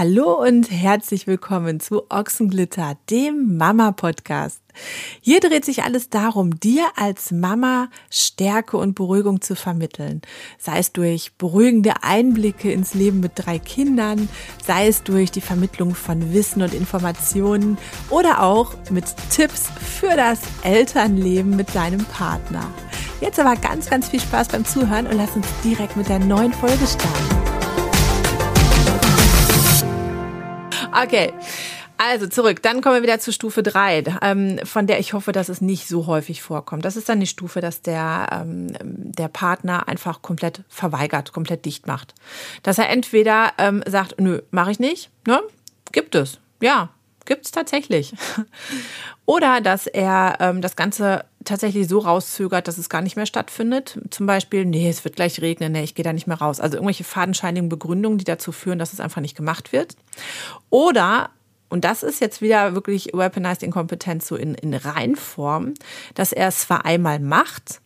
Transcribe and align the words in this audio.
Hallo 0.00 0.42
und 0.42 0.70
herzlich 0.70 1.26
willkommen 1.26 1.78
zu 1.78 2.10
Ochsenglitter, 2.10 2.96
dem 3.10 3.58
Mama-Podcast. 3.58 4.62
Hier 5.20 5.40
dreht 5.40 5.66
sich 5.66 5.82
alles 5.82 6.08
darum, 6.08 6.58
dir 6.58 6.86
als 6.96 7.32
Mama 7.32 7.90
Stärke 8.08 8.78
und 8.78 8.94
Beruhigung 8.94 9.42
zu 9.42 9.54
vermitteln. 9.54 10.22
Sei 10.56 10.78
es 10.78 10.94
durch 10.94 11.32
beruhigende 11.36 12.02
Einblicke 12.02 12.72
ins 12.72 12.94
Leben 12.94 13.20
mit 13.20 13.32
drei 13.34 13.58
Kindern, 13.58 14.30
sei 14.66 14.88
es 14.88 15.02
durch 15.02 15.32
die 15.32 15.42
Vermittlung 15.42 15.94
von 15.94 16.32
Wissen 16.32 16.62
und 16.62 16.72
Informationen 16.72 17.76
oder 18.08 18.42
auch 18.42 18.72
mit 18.88 19.04
Tipps 19.30 19.68
für 19.98 20.16
das 20.16 20.40
Elternleben 20.62 21.56
mit 21.56 21.74
deinem 21.74 22.06
Partner. 22.06 22.72
Jetzt 23.20 23.38
aber 23.38 23.54
ganz, 23.54 23.90
ganz 23.90 24.08
viel 24.08 24.20
Spaß 24.20 24.48
beim 24.48 24.64
Zuhören 24.64 25.06
und 25.06 25.18
lass 25.18 25.36
uns 25.36 25.46
direkt 25.62 25.98
mit 25.98 26.08
der 26.08 26.20
neuen 26.20 26.54
Folge 26.54 26.86
starten. 26.86 27.49
Okay. 30.92 31.32
Also 32.02 32.26
zurück, 32.26 32.62
dann 32.62 32.80
kommen 32.80 32.94
wir 32.94 33.02
wieder 33.02 33.20
zu 33.20 33.30
Stufe 33.30 33.62
3, 33.62 34.04
ähm, 34.22 34.58
von 34.64 34.86
der 34.86 35.00
ich 35.00 35.12
hoffe, 35.12 35.32
dass 35.32 35.50
es 35.50 35.60
nicht 35.60 35.86
so 35.86 36.06
häufig 36.06 36.40
vorkommt. 36.40 36.86
Das 36.86 36.96
ist 36.96 37.10
dann 37.10 37.20
die 37.20 37.26
Stufe, 37.26 37.60
dass 37.60 37.82
der, 37.82 38.26
ähm, 38.32 38.68
der 38.80 39.28
Partner 39.28 39.86
einfach 39.86 40.22
komplett 40.22 40.62
verweigert, 40.70 41.34
komplett 41.34 41.66
dicht 41.66 41.86
macht. 41.86 42.14
Dass 42.62 42.78
er 42.78 42.88
entweder 42.88 43.52
ähm, 43.58 43.82
sagt, 43.86 44.18
nö, 44.18 44.40
mache 44.50 44.70
ich 44.70 44.78
nicht, 44.78 45.10
ne? 45.26 45.42
Gibt 45.92 46.14
es. 46.14 46.38
Ja, 46.62 46.88
gibt 47.30 47.46
es 47.46 47.52
tatsächlich. 47.52 48.12
Oder 49.24 49.60
dass 49.60 49.86
er 49.86 50.38
ähm, 50.40 50.60
das 50.60 50.74
Ganze 50.74 51.24
tatsächlich 51.44 51.86
so 51.86 52.00
rauszögert, 52.00 52.66
dass 52.66 52.76
es 52.76 52.88
gar 52.88 53.02
nicht 53.02 53.14
mehr 53.14 53.24
stattfindet. 53.24 54.00
Zum 54.10 54.26
Beispiel, 54.26 54.64
nee, 54.64 54.90
es 54.90 55.04
wird 55.04 55.14
gleich 55.14 55.40
regnen, 55.40 55.70
nee, 55.70 55.84
ich 55.84 55.94
gehe 55.94 56.02
da 56.02 56.12
nicht 56.12 56.26
mehr 56.26 56.38
raus. 56.38 56.58
Also 56.58 56.76
irgendwelche 56.76 57.04
fadenscheinigen 57.04 57.68
Begründungen, 57.68 58.18
die 58.18 58.24
dazu 58.24 58.50
führen, 58.50 58.80
dass 58.80 58.92
es 58.92 58.98
einfach 58.98 59.20
nicht 59.20 59.36
gemacht 59.36 59.72
wird. 59.72 59.94
Oder 60.70 61.30
und 61.68 61.84
das 61.84 62.02
ist 62.02 62.20
jetzt 62.20 62.42
wieder 62.42 62.74
wirklich 62.74 63.10
Weaponized 63.14 63.62
Inkompetenz 63.62 64.26
so 64.26 64.34
in, 64.34 64.56
in 64.56 64.74
Reinform, 64.74 65.74
dass 66.14 66.32
er 66.32 66.48
es 66.48 66.62
zwar 66.62 66.84
einmal 66.84 67.20
macht, 67.20 67.80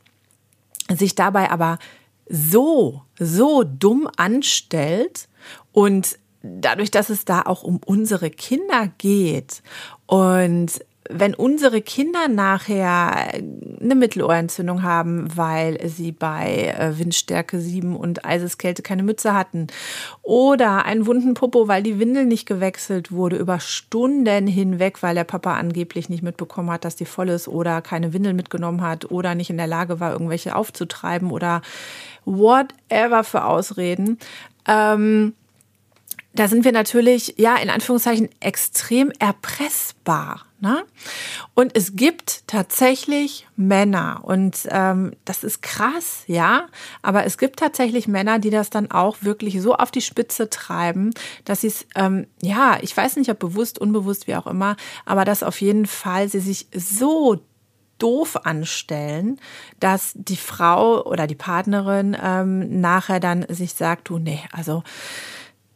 sich 0.89 1.15
dabei 1.15 1.51
aber 1.51 1.79
so, 2.27 3.03
so 3.19 3.63
dumm 3.63 4.09
anstellt 4.17 5.29
und 5.73 6.19
dadurch, 6.45 6.91
dass 6.91 7.11
es 7.11 7.25
da 7.25 7.43
auch 7.43 7.63
um 7.63 7.81
unsere 7.85 8.31
Kinder 8.31 8.91
geht 8.99 9.63
und 10.07 10.85
wenn 11.11 11.35
unsere 11.35 11.83
Kinder 11.83 12.29
nachher 12.29 13.35
eine 13.35 13.95
Mittelohrentzündung 13.95 14.83
haben, 14.83 15.37
weil 15.37 15.87
sie 15.89 16.13
bei 16.13 16.75
äh, 16.79 16.99
Windstärke 16.99 17.61
7 17.61 17.95
und 17.95 18.25
Eiseskälte 18.25 18.83
keine 18.83 19.03
Mütze 19.03 19.35
hatten 19.35 19.67
oder 20.23 20.87
einen 20.87 21.07
wunden 21.07 21.35
Popo, 21.35 21.69
weil 21.69 21.83
die 21.83 21.99
Windel 21.99 22.25
nicht 22.25 22.47
gewechselt 22.47 23.13
wurde 23.13 23.37
über 23.37 23.61
Stunden 23.61 24.47
hinweg, 24.47 25.03
weil 25.03 25.15
der 25.15 25.25
Papa 25.25 25.55
angeblich 25.55 26.09
nicht 26.09 26.23
mitbekommen 26.23 26.71
hat, 26.71 26.87
dass 26.87 26.97
die 26.97 27.05
voll 27.05 27.29
ist 27.29 27.49
oder 27.49 27.83
keine 27.83 28.13
Windel 28.15 28.33
mitgenommen 28.33 28.81
hat 28.81 29.11
oder 29.11 29.35
nicht 29.35 29.51
in 29.51 29.59
der 29.59 29.67
Lage 29.67 30.01
war, 30.01 30.13
irgendwelche 30.13 30.57
aufzutreiben 30.57 31.31
oder 31.31 31.61
whatever 32.25 33.25
für 33.25 33.45
Ausreden. 33.45 34.19
Ähm, 34.67 35.35
da 36.35 36.49
sind 36.49 36.65
wir 36.65 36.73
natürlich, 36.73 37.35
ja, 37.37 37.57
in 37.57 37.71
Anführungszeichen 37.71 38.29
extrem 38.41 39.13
erpressbar. 39.19 40.47
Ne? 40.61 40.85
Und 41.55 41.77
es 41.77 41.95
gibt 41.95 42.49
tatsächlich 42.49 43.47
Männer, 43.55 44.21
und 44.23 44.67
ähm, 44.71 45.13
das 45.25 45.45
ist 45.45 45.63
krass, 45.63 46.25
ja, 46.27 46.67
aber 47.03 47.25
es 47.25 47.39
gibt 47.39 47.61
tatsächlich 47.61 48.09
Männer, 48.09 48.39
die 48.39 48.51
das 48.51 48.71
dann 48.71 48.91
auch 48.91 49.19
wirklich 49.21 49.61
so 49.61 49.75
auf 49.75 49.91
die 49.91 50.01
Spitze 50.01 50.51
treiben, 50.51 51.11
dass 51.45 51.61
sie 51.61 51.69
es, 51.69 51.87
ähm, 51.95 52.27
ja, 52.43 52.79
ich 52.81 52.97
weiß 52.97 53.17
nicht, 53.17 53.31
ob 53.31 53.39
bewusst, 53.39 53.79
unbewusst, 53.79 54.27
wie 54.27 54.37
auch 54.37 54.47
immer, 54.47 54.77
aber 55.05 55.25
dass 55.25 55.43
auf 55.43 55.61
jeden 55.61 55.87
Fall 55.87 56.29
sie 56.29 56.41
sich 56.41 56.67
so 56.75 57.45
doof 57.99 58.45
anstellen, 58.45 59.39
dass 59.81 60.13
die 60.15 60.37
Frau 60.37 61.05
oder 61.05 61.27
die 61.27 61.37
Partnerin 61.37 62.17
ähm, 62.21 62.81
nachher 62.81 63.21
dann 63.21 63.47
sich 63.49 63.75
sagt, 63.75 64.09
du, 64.09 64.19
nee, 64.19 64.41
also 64.51 64.83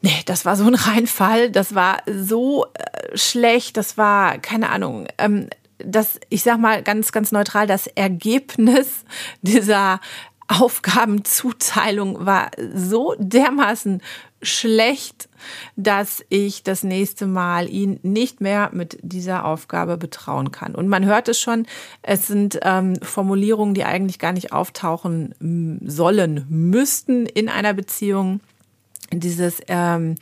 Nee, 0.01 0.23
das 0.27 0.45
war 0.45 0.57
so 0.57 0.65
ein 0.65 0.75
Reinfall, 0.75 1.51
das 1.51 1.75
war 1.75 1.99
so 2.07 2.67
äh, 2.75 3.17
schlecht, 3.17 3.77
das 3.77 3.99
war, 3.99 4.39
keine 4.39 4.71
Ahnung, 4.71 5.09
ähm, 5.19 5.49
das, 5.79 6.21
ich 6.29 6.43
sag 6.43 6.59
mal 6.59 6.83
ganz, 6.83 7.13
ganz 7.13 7.33
neutral, 7.33 7.67
das 7.67 7.87
Ergebnis 7.87 9.05
dieser 9.43 10.01
Aufgabenzuteilung 10.49 12.25
war 12.25 12.51
so 12.75 13.15
dermaßen 13.19 14.01
schlecht, 14.41 15.29
dass 15.77 16.25
ich 16.29 16.63
das 16.63 16.85
nächste 16.85 17.27
Mal 17.27 17.69
ihn 17.69 17.99
nicht 18.03 18.41
mehr 18.41 18.71
mit 18.73 18.99
dieser 19.03 19.45
Aufgabe 19.45 19.99
betrauen 19.99 20.51
kann. 20.51 20.75
Und 20.75 20.89
man 20.89 21.05
hört 21.05 21.29
es 21.29 21.41
schon, 21.41 21.67
es 22.03 22.29
sind 22.29 22.59
ähm, 22.63 22.97
Formulierungen, 23.03 23.75
die 23.75 23.85
eigentlich 23.85 24.19
gar 24.19 24.33
nicht 24.33 24.53
auftauchen 24.53 25.81
sollen, 25.85 26.47
müssten 26.49 27.27
in 27.27 27.49
einer 27.49 27.75
Beziehung 27.75 28.41
dieses 29.13 29.61
ähm, 29.69 30.17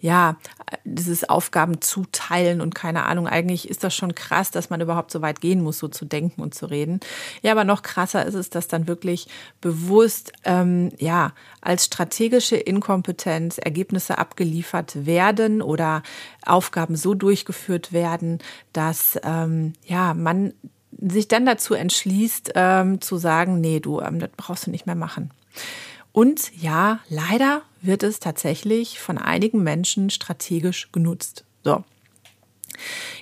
ja 0.00 0.36
dieses 0.84 1.28
Aufgaben 1.28 1.80
zuteilen 1.80 2.60
und 2.60 2.74
keine 2.74 3.04
Ahnung. 3.04 3.26
Eigentlich 3.26 3.68
ist 3.68 3.84
das 3.84 3.94
schon 3.94 4.14
krass 4.14 4.50
dass 4.50 4.70
man 4.70 4.80
überhaupt 4.80 5.10
so 5.10 5.20
weit 5.20 5.40
gehen 5.40 5.62
muss 5.62 5.78
so 5.78 5.88
zu 5.88 6.04
denken 6.04 6.40
und 6.40 6.54
zu 6.54 6.66
reden. 6.66 7.00
Ja 7.42 7.52
aber 7.52 7.64
noch 7.64 7.82
krasser 7.82 8.24
ist 8.24 8.34
es 8.34 8.50
dass 8.50 8.68
dann 8.68 8.88
wirklich 8.88 9.28
bewusst 9.60 10.32
ähm, 10.44 10.90
ja 10.98 11.32
als 11.60 11.86
strategische 11.86 12.56
Inkompetenz 12.56 13.58
Ergebnisse 13.58 14.18
abgeliefert 14.18 15.06
werden 15.06 15.60
oder 15.60 16.02
Aufgaben 16.44 16.96
so 16.96 17.14
durchgeführt 17.14 17.92
werden 17.92 18.38
dass 18.72 19.18
ähm, 19.22 19.74
ja 19.84 20.14
man 20.14 20.54
sich 20.98 21.28
dann 21.28 21.46
dazu 21.46 21.74
entschließt 21.74 22.52
ähm, 22.54 23.00
zu 23.00 23.18
sagen 23.18 23.60
nee 23.60 23.80
du 23.80 24.00
ähm, 24.00 24.18
das 24.18 24.30
brauchst 24.36 24.66
du 24.66 24.70
nicht 24.70 24.86
mehr 24.86 24.94
machen. 24.94 25.30
Und 26.12 26.50
ja, 26.60 26.98
leider 27.08 27.62
wird 27.82 28.02
es 28.02 28.20
tatsächlich 28.20 29.00
von 29.00 29.18
einigen 29.18 29.62
Menschen 29.62 30.10
strategisch 30.10 30.90
genutzt. 30.92 31.44
So. 31.62 31.84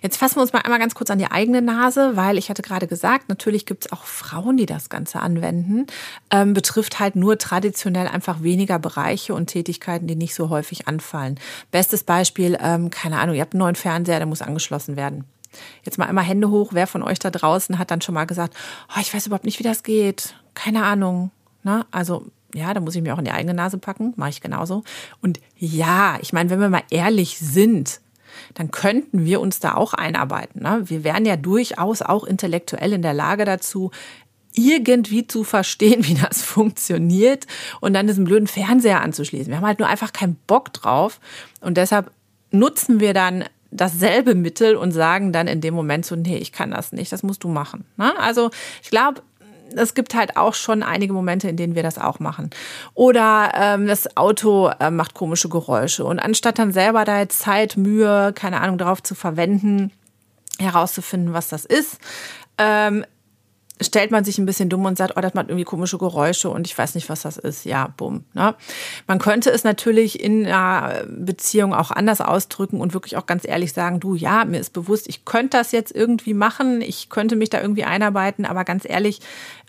Jetzt 0.03 0.17
fassen 0.17 0.37
wir 0.37 0.43
uns 0.43 0.53
mal 0.53 0.61
einmal 0.61 0.79
ganz 0.79 0.95
kurz 0.95 1.11
an 1.11 1.19
die 1.19 1.31
eigene 1.31 1.63
Nase, 1.63 2.17
weil 2.17 2.39
ich 2.39 2.49
hatte 2.49 2.63
gerade 2.63 2.87
gesagt, 2.87 3.29
natürlich 3.29 3.67
gibt 3.67 3.87
es 3.87 3.93
auch 3.93 4.05
Frauen, 4.05 4.57
die 4.57 4.67
das 4.67 4.89
Ganze 4.89 5.21
anwenden. 5.21 5.87
Ähm, 6.31 6.55
betrifft 6.55 7.01
halt 7.01 7.17
nur 7.17 7.39
traditionell 7.39 8.07
einfach 8.07 8.43
weniger 8.43 8.79
Bereiche 8.79 9.35
und 9.35 9.47
Tätigkeiten, 9.47 10.07
die 10.07 10.17
nicht 10.17 10.35
so 10.35 10.51
häufig 10.51 10.87
anfallen. 10.87 11.41
Bestes 11.71 12.05
Beispiel, 12.05 12.57
ähm, 12.61 12.91
keine 12.91 13.19
Ahnung, 13.19 13.35
ihr 13.35 13.43
habt 13.43 13.55
einen 13.55 13.61
neuen 13.61 13.75
Fernseher, 13.75 14.19
der 14.19 14.27
muss 14.27 14.43
angeschlossen 14.43 14.97
werden. 14.97 15.25
Jetzt 15.83 15.99
mal 15.99 16.07
einmal 16.07 16.25
Hände 16.25 16.51
hoch, 16.51 16.71
wer 16.73 16.87
von 16.87 17.03
euch 17.03 17.19
da 17.19 17.31
draußen 17.31 17.79
hat 17.79 17.91
dann 17.91 18.03
schon 18.03 18.15
mal 18.15 18.27
gesagt, 18.27 18.55
oh, 18.95 19.01
ich 19.01 19.13
weiß 19.13 19.27
überhaupt 19.27 19.47
nicht, 19.47 19.59
wie 19.59 19.65
das 19.65 19.83
geht. 19.83 20.35
Keine 20.55 20.85
Ahnung. 20.85 21.31
Na, 21.63 21.87
also 21.91 22.27
ja, 22.55 22.73
da 22.73 22.81
muss 22.81 22.95
ich 22.95 23.03
mir 23.03 23.15
auch 23.15 23.19
in 23.19 23.25
die 23.25 23.31
eigene 23.31 23.55
Nase 23.55 23.79
packen, 23.79 24.15
mache 24.17 24.31
ich 24.31 24.41
genauso. 24.41 24.85
Und 25.21 25.41
ja, 25.57 26.19
ich 26.21 26.33
meine, 26.33 26.51
wenn 26.51 26.61
wir 26.61 26.71
mal 26.71 26.83
ehrlich 26.91 27.39
sind, 27.39 28.01
dann 28.55 28.71
könnten 28.71 29.25
wir 29.25 29.41
uns 29.41 29.61
da 29.61 29.75
auch 29.75 29.95
einarbeiten. 29.95 30.63
Ne? 30.63 30.83
Wir 30.85 31.05
wären 31.05 31.27
ja 31.27 31.37
durchaus 31.37 32.03
auch 32.03 32.25
intellektuell 32.25 32.93
in 32.93 33.03
der 33.03 33.15
Lage 33.15 33.45
dazu, 33.45 33.91
irgendwie 34.55 35.27
zu 35.27 35.45
verstehen, 35.45 36.05
wie 36.07 36.15
das 36.15 36.43
funktioniert 36.43 37.47
und 37.81 37.95
dann 37.95 38.07
diesen 38.07 38.25
blöden 38.25 38.49
Fernseher 38.49 39.03
anzuschließen. 39.03 39.49
Wir 39.49 39.59
haben 39.59 39.67
halt 39.67 39.79
nur 39.79 39.89
einfach 39.89 40.13
keinen 40.13 40.37
Bock 40.47 40.73
drauf 40.73 41.21
und 41.61 41.77
deshalb 41.77 42.11
nutzen 42.51 43.01
wir 43.01 43.13
dann 43.13 43.45
dasselbe 43.71 44.35
Mittel 44.35 44.77
und 44.77 44.93
sagen 44.93 45.33
dann 45.33 45.47
in 45.47 45.61
dem 45.61 45.75
Moment 45.75 46.07
so, 46.07 46.17
nee, 46.17 46.39
ich 46.39 46.53
kann 46.53 46.71
das 46.71 46.93
nicht, 46.93 47.13
das 47.13 47.23
musst 47.23 47.45
du 47.45 47.49
machen. 47.49 47.85
Ne? 47.99 48.19
Also 48.19 48.51
ich 48.83 48.89
glaube, 48.89 49.21
es 49.75 49.95
gibt 49.95 50.15
halt 50.15 50.37
auch 50.37 50.55
schon 50.55 50.83
einige 50.83 51.13
Momente, 51.13 51.49
in 51.49 51.57
denen 51.57 51.75
wir 51.75 51.83
das 51.83 51.99
auch 51.99 52.21
machen. 52.21 52.51
Oder 52.95 53.53
ähm, 53.55 53.87
das 53.87 54.17
Auto 54.17 54.71
äh, 54.81 54.91
macht 54.91 55.15
komische 55.15 55.49
Geräusche. 55.49 56.05
Und 56.05 56.19
anstatt 56.19 56.59
dann 56.59 56.73
selber 56.73 57.05
da 57.05 57.21
jetzt 57.21 57.41
Zeit, 57.41 57.77
Mühe, 57.77 58.33
keine 58.35 58.61
Ahnung, 58.61 58.79
darauf 58.79 59.03
zu 59.03 59.15
verwenden, 59.15 59.93
herauszufinden, 60.59 61.33
was 61.33 61.49
das 61.49 61.65
ist, 61.65 61.99
ähm, 62.59 63.05
stellt 63.81 64.11
man 64.11 64.25
sich 64.25 64.39
ein 64.39 64.47
bisschen 64.47 64.69
dumm 64.69 64.85
und 64.85 64.99
sagt, 64.99 65.15
oh, 65.17 65.21
das 65.21 65.35
macht 65.35 65.49
irgendwie 65.49 65.65
komische 65.65 65.99
Geräusche 65.99 66.51
und 66.51 66.67
ich 66.67 66.77
weiß 66.77 66.95
nicht, 66.95 67.09
was 67.09 67.23
das 67.23 67.37
ist. 67.37 67.65
Ja, 67.65 67.93
bumm. 67.97 68.25
Ne? 68.35 68.55
Man 69.07 69.19
könnte 69.19 69.51
es 69.51 69.65
natürlich 69.65 70.21
in 70.21 70.47
einer 70.47 71.05
Beziehung 71.07 71.73
auch 71.75 71.91
anders 71.91 72.21
ausdrücken 72.21 72.81
und 72.81 72.95
wirklich 72.95 73.17
auch 73.17 73.27
ganz 73.27 73.47
ehrlich 73.47 73.73
sagen, 73.73 74.01
du, 74.01 74.15
ja, 74.15 74.45
mir 74.45 74.59
ist 74.59 74.73
bewusst, 74.73 75.09
ich 75.09 75.25
könnte 75.25 75.59
das 75.59 75.73
jetzt 75.73 75.95
irgendwie 75.95 76.35
machen, 76.35 76.81
ich 76.81 77.09
könnte 77.09 77.37
mich 77.37 77.51
da 77.51 77.61
irgendwie 77.61 77.85
einarbeiten, 77.85 78.45
aber 78.45 78.65
ganz 78.65 78.85
ehrlich, 78.85 79.21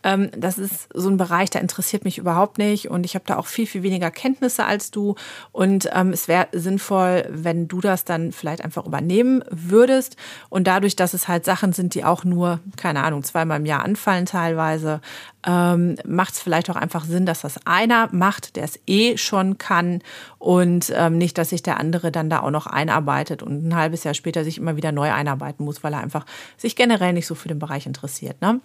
ähm, 0.04 0.30
das 0.36 0.58
ist 0.58 0.90
so 0.94 1.10
ein 1.10 1.18
Bereich, 1.18 1.50
der 1.50 1.62
interessiert 1.62 2.04
mich 2.06 2.18
überhaupt 2.18 2.58
nicht 2.58 2.90
und 2.90 3.06
ich 3.06 3.16
habe 3.16 3.26
da 3.26 3.38
auch 3.38 3.48
viel, 3.48 3.68
viel 3.68 3.84
weniger 3.84 4.12
Kenntnisse 4.12 4.66
als 4.66 4.92
du 4.92 5.16
und 5.52 5.90
ähm, 5.94 6.12
es 6.12 6.28
wäre 6.28 6.48
sinnvoll, 6.52 7.26
wenn 7.30 7.68
du 7.68 7.82
das 7.82 8.06
dann 8.06 8.32
vielleicht 8.32 8.64
einfach 8.64 8.86
übernehmen 8.86 9.44
würdest 9.50 10.16
und 10.50 10.68
dadurch, 10.68 10.96
dass 10.96 11.14
es 11.14 11.28
halt 11.28 11.46
Sachen 11.46 11.74
sind, 11.74 11.96
die 11.96 12.06
auch 12.06 12.24
nur, 12.24 12.60
keine 12.78 13.04
Ahnung, 13.04 13.24
zweimal 13.24 13.60
im 13.60 13.66
Jahr 13.66 13.84
anfallen 13.84 14.26
teilweise, 14.26 15.02
ähm, 15.46 15.96
macht 16.06 16.34
es 16.34 16.42
vielleicht 16.42 16.70
auch 16.70 16.76
einfach 16.76 17.06
Sinn, 17.06 17.26
dass 17.26 17.42
das 17.42 17.66
einer 17.66 18.10
macht, 18.12 18.56
der 18.56 18.66
es 18.66 18.80
eh 18.88 19.18
schon 19.18 19.58
kann 19.58 20.02
und 20.38 20.92
ähm, 20.96 21.18
nicht, 21.18 21.38
dass 21.38 21.50
sich 21.50 21.64
der 21.64 21.80
andere 21.80 22.12
dann 22.12 22.30
da 22.30 22.42
auch 22.42 22.52
noch 22.52 22.68
einarbeitet 22.68 23.44
und 23.44 23.68
ein 23.68 23.76
halbes 23.76 24.04
Jahr 24.04 24.14
später 24.14 24.44
sich 24.44 24.58
immer 24.58 24.76
wieder 24.76 24.92
neu 24.92 25.12
einarbeiten 25.12 25.64
muss, 25.66 25.84
weil 25.84 25.94
er 25.94 26.02
einfach 26.02 26.26
sich 26.58 26.76
generell 26.76 27.14
nicht 27.14 27.28
so 27.28 27.36
für 27.36 27.48
den 27.48 27.60
Bereich 27.60 27.86
interessiert. 27.86 28.42
Ne? 28.42 28.60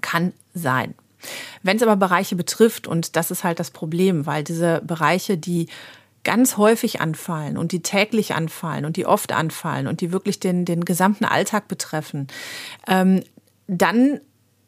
Kann 0.00 0.32
sein. 0.54 0.94
Wenn 1.62 1.76
es 1.76 1.82
aber 1.82 1.96
Bereiche 1.96 2.36
betrifft, 2.36 2.86
und 2.86 3.16
das 3.16 3.30
ist 3.30 3.44
halt 3.44 3.60
das 3.60 3.70
Problem, 3.70 4.26
weil 4.26 4.42
diese 4.42 4.80
Bereiche, 4.84 5.36
die 5.36 5.68
ganz 6.24 6.56
häufig 6.56 7.00
anfallen 7.00 7.56
und 7.56 7.72
die 7.72 7.82
täglich 7.82 8.34
anfallen 8.34 8.84
und 8.84 8.96
die 8.96 9.06
oft 9.06 9.32
anfallen 9.32 9.86
und 9.86 10.00
die 10.00 10.12
wirklich 10.12 10.38
den, 10.40 10.64
den 10.64 10.84
gesamten 10.84 11.24
Alltag 11.24 11.68
betreffen, 11.68 12.28
ähm, 12.86 13.22
dann 13.66 14.20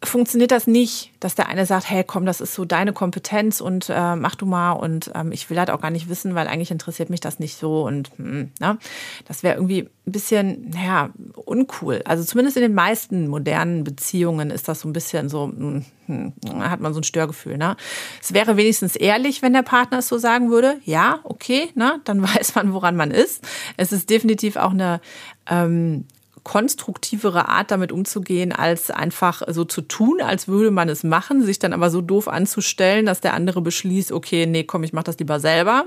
funktioniert 0.05 0.51
das 0.51 0.67
nicht, 0.67 1.13
dass 1.21 1.35
der 1.35 1.49
eine 1.49 1.67
sagt, 1.67 1.89
hey, 1.89 2.05
komm, 2.05 2.27
das 2.27 2.41
ist 2.41 2.55
so 2.55 2.65
deine 2.65 2.93
Kompetenz 2.93 3.61
und 3.61 3.89
äh, 3.89 4.17
mach 4.17 4.35
du 4.35 4.47
mal 4.47 4.73
und 4.73 5.11
ähm, 5.15 5.33
ich 5.33 5.49
will 5.49 5.59
halt 5.59 5.71
auch 5.71 5.81
gar 5.81 5.91
nicht 5.91 6.09
wissen, 6.09 6.35
weil 6.35 6.49
eigentlich 6.49 6.71
interessiert 6.71 7.11
mich 7.11 7.21
das 7.21 7.39
nicht 7.39 7.57
so 7.57 7.87
und 7.87 8.11
hm, 8.17 8.51
ne? 8.61 8.79
das 9.27 9.43
wäre 9.43 9.57
irgendwie 9.57 9.89
ein 10.07 10.13
bisschen, 10.13 10.71
naja, 10.71 11.11
uncool. 11.35 12.03
Also 12.05 12.25
zumindest 12.25 12.57
in 12.57 12.63
den 12.63 12.75
meisten 12.75 13.29
modernen 13.29 13.85
Beziehungen 13.85 14.51
ist 14.51 14.69
das 14.69 14.81
so 14.81 14.89
ein 14.89 14.93
bisschen 14.93 15.29
so, 15.29 15.45
hm, 15.45 15.85
hm, 16.07 16.33
hat 16.59 16.81
man 16.81 16.93
so 16.95 17.01
ein 17.01 17.05
Störgefühl. 17.05 17.57
Ne? 17.57 17.77
Es 18.21 18.33
wäre 18.33 18.57
wenigstens 18.57 18.97
ehrlich, 18.97 19.43
wenn 19.43 19.53
der 19.53 19.63
Partner 19.63 19.99
es 19.99 20.09
so 20.09 20.19
sagen 20.19 20.51
würde, 20.51 20.81
ja, 20.85 21.21
okay, 21.25 21.71
ne? 21.75 22.01
dann 22.05 22.23
weiß 22.37 22.57
man, 22.57 22.73
woran 22.73 22.97
man 22.97 23.13
ist. 23.13 23.45
Es 23.77 23.93
ist 23.93 24.11
definitiv 24.11 24.57
auch 24.57 24.73
eine 24.73 25.01
ähm, 25.49 26.07
konstruktivere 26.45 27.49
Art 27.49 27.71
damit 27.71 27.93
umzugehen, 27.93 28.53
als 28.53 28.91
einfach 28.91 29.43
so 29.49 29.65
zu 29.65 29.81
tun, 29.83 30.21
als 30.21 30.49
würde 30.49 30.71
man 30.71 30.89
es 30.89 31.05
machen, 31.05 31.45
sich 31.45 31.59
dann 31.59 31.73
aber 31.73 31.91
so 31.91 32.01
doof 32.01 32.29
anzustellen, 32.29 33.07
dass 33.07 33.21
der 33.21 33.35
andere 33.35 33.61
beschließt, 33.61 34.13
okay, 34.13 34.47
nee, 34.47 34.65
komm, 34.65 34.83
ich 34.83 34.93
mach 34.93 35.05
das 35.05 35.19
lieber 35.19 35.39
selber. 35.39 35.85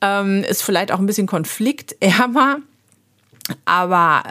Ähm, 0.00 0.42
ist 0.42 0.62
vielleicht 0.62 0.90
auch 0.90 0.98
ein 0.98 1.06
bisschen 1.06 1.28
konfliktärmer, 1.28 2.58
aber 3.64 4.24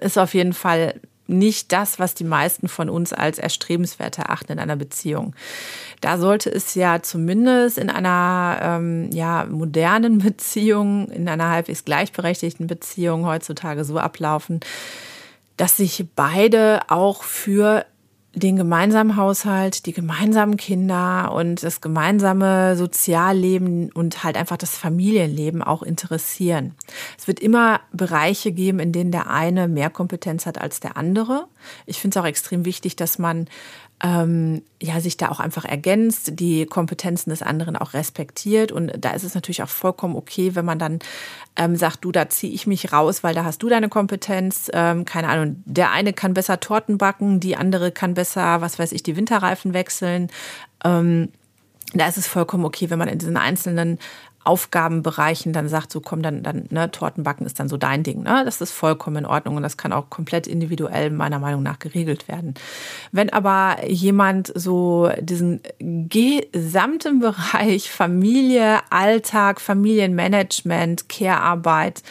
äh, 0.00 0.06
ist 0.06 0.18
auf 0.18 0.32
jeden 0.32 0.54
Fall 0.54 1.00
nicht 1.28 1.72
das, 1.72 1.98
was 1.98 2.14
die 2.14 2.24
meisten 2.24 2.68
von 2.68 2.88
uns 2.88 3.12
als 3.12 3.38
erstrebenswert 3.38 4.18
erachten 4.18 4.52
in 4.52 4.58
einer 4.58 4.76
Beziehung. 4.76 5.34
Da 6.00 6.18
sollte 6.18 6.50
es 6.50 6.74
ja 6.74 7.02
zumindest 7.02 7.78
in 7.78 7.90
einer 7.90 8.58
ähm, 8.62 9.10
ja, 9.12 9.44
modernen 9.44 10.18
Beziehung, 10.24 11.08
in 11.08 11.28
einer 11.28 11.50
halbwegs 11.50 11.84
gleichberechtigten 11.84 12.66
Beziehung 12.66 13.26
heutzutage 13.26 13.84
so 13.84 13.98
ablaufen, 13.98 14.60
dass 15.56 15.76
sich 15.76 16.06
beide 16.16 16.80
auch 16.88 17.22
für 17.22 17.84
den 18.38 18.56
gemeinsamen 18.56 19.16
Haushalt, 19.16 19.86
die 19.86 19.92
gemeinsamen 19.92 20.56
Kinder 20.56 21.32
und 21.32 21.62
das 21.62 21.80
gemeinsame 21.80 22.76
Sozialleben 22.76 23.90
und 23.92 24.24
halt 24.24 24.36
einfach 24.36 24.56
das 24.56 24.76
Familienleben 24.76 25.62
auch 25.62 25.82
interessieren. 25.82 26.74
Es 27.18 27.26
wird 27.26 27.40
immer 27.40 27.80
Bereiche 27.92 28.52
geben, 28.52 28.80
in 28.80 28.92
denen 28.92 29.12
der 29.12 29.30
eine 29.30 29.68
mehr 29.68 29.90
Kompetenz 29.90 30.46
hat 30.46 30.60
als 30.60 30.80
der 30.80 30.96
andere. 30.96 31.46
Ich 31.86 32.00
finde 32.00 32.18
es 32.18 32.22
auch 32.22 32.28
extrem 32.28 32.64
wichtig, 32.64 32.96
dass 32.96 33.18
man 33.18 33.48
ähm, 34.00 34.62
ja, 34.80 35.00
sich 35.00 35.16
da 35.16 35.28
auch 35.28 35.40
einfach 35.40 35.64
ergänzt, 35.64 36.38
die 36.38 36.66
Kompetenzen 36.66 37.30
des 37.30 37.42
anderen 37.42 37.76
auch 37.76 37.94
respektiert. 37.94 38.70
Und 38.70 38.92
da 38.96 39.10
ist 39.10 39.24
es 39.24 39.34
natürlich 39.34 39.62
auch 39.62 39.68
vollkommen 39.68 40.14
okay, 40.14 40.54
wenn 40.54 40.64
man 40.64 40.78
dann 40.78 41.00
ähm, 41.56 41.74
sagt, 41.74 42.04
du, 42.04 42.12
da 42.12 42.28
ziehe 42.28 42.52
ich 42.52 42.66
mich 42.66 42.92
raus, 42.92 43.24
weil 43.24 43.34
da 43.34 43.44
hast 43.44 43.62
du 43.62 43.68
deine 43.68 43.88
Kompetenz. 43.88 44.70
Ähm, 44.72 45.04
keine 45.04 45.28
Ahnung, 45.28 45.62
der 45.64 45.90
eine 45.90 46.12
kann 46.12 46.34
besser 46.34 46.60
Torten 46.60 46.96
backen, 46.96 47.40
die 47.40 47.56
andere 47.56 47.90
kann 47.90 48.14
besser, 48.14 48.60
was 48.60 48.78
weiß 48.78 48.92
ich, 48.92 49.02
die 49.02 49.16
Winterreifen 49.16 49.74
wechseln. 49.74 50.30
Ähm, 50.84 51.30
da 51.94 52.06
ist 52.06 52.18
es 52.18 52.26
vollkommen 52.26 52.66
okay, 52.66 52.90
wenn 52.90 52.98
man 52.98 53.08
in 53.08 53.18
diesen 53.18 53.36
einzelnen 53.36 53.98
Aufgabenbereichen 54.44 55.52
dann 55.52 55.68
sagt, 55.68 55.92
so 55.92 56.00
komm, 56.00 56.22
dann, 56.22 56.42
dann 56.42 56.66
ne, 56.70 56.90
Tortenbacken 56.90 57.46
ist 57.46 57.60
dann 57.60 57.68
so 57.68 57.76
dein 57.76 58.02
Ding. 58.02 58.22
Ne? 58.22 58.42
Das 58.44 58.60
ist 58.60 58.72
vollkommen 58.72 59.16
in 59.16 59.26
Ordnung 59.26 59.56
und 59.56 59.62
das 59.62 59.76
kann 59.76 59.92
auch 59.92 60.08
komplett 60.10 60.46
individuell 60.46 61.10
meiner 61.10 61.38
Meinung 61.38 61.62
nach 61.62 61.78
geregelt 61.78 62.28
werden. 62.28 62.54
Wenn 63.12 63.30
aber 63.30 63.86
jemand 63.86 64.52
so 64.54 65.10
diesen 65.20 65.60
gesamten 65.78 67.20
Bereich 67.20 67.90
Familie, 67.90 68.78
Alltag, 68.90 69.60
Familienmanagement, 69.60 71.08
Care-Arbeit, 71.08 72.02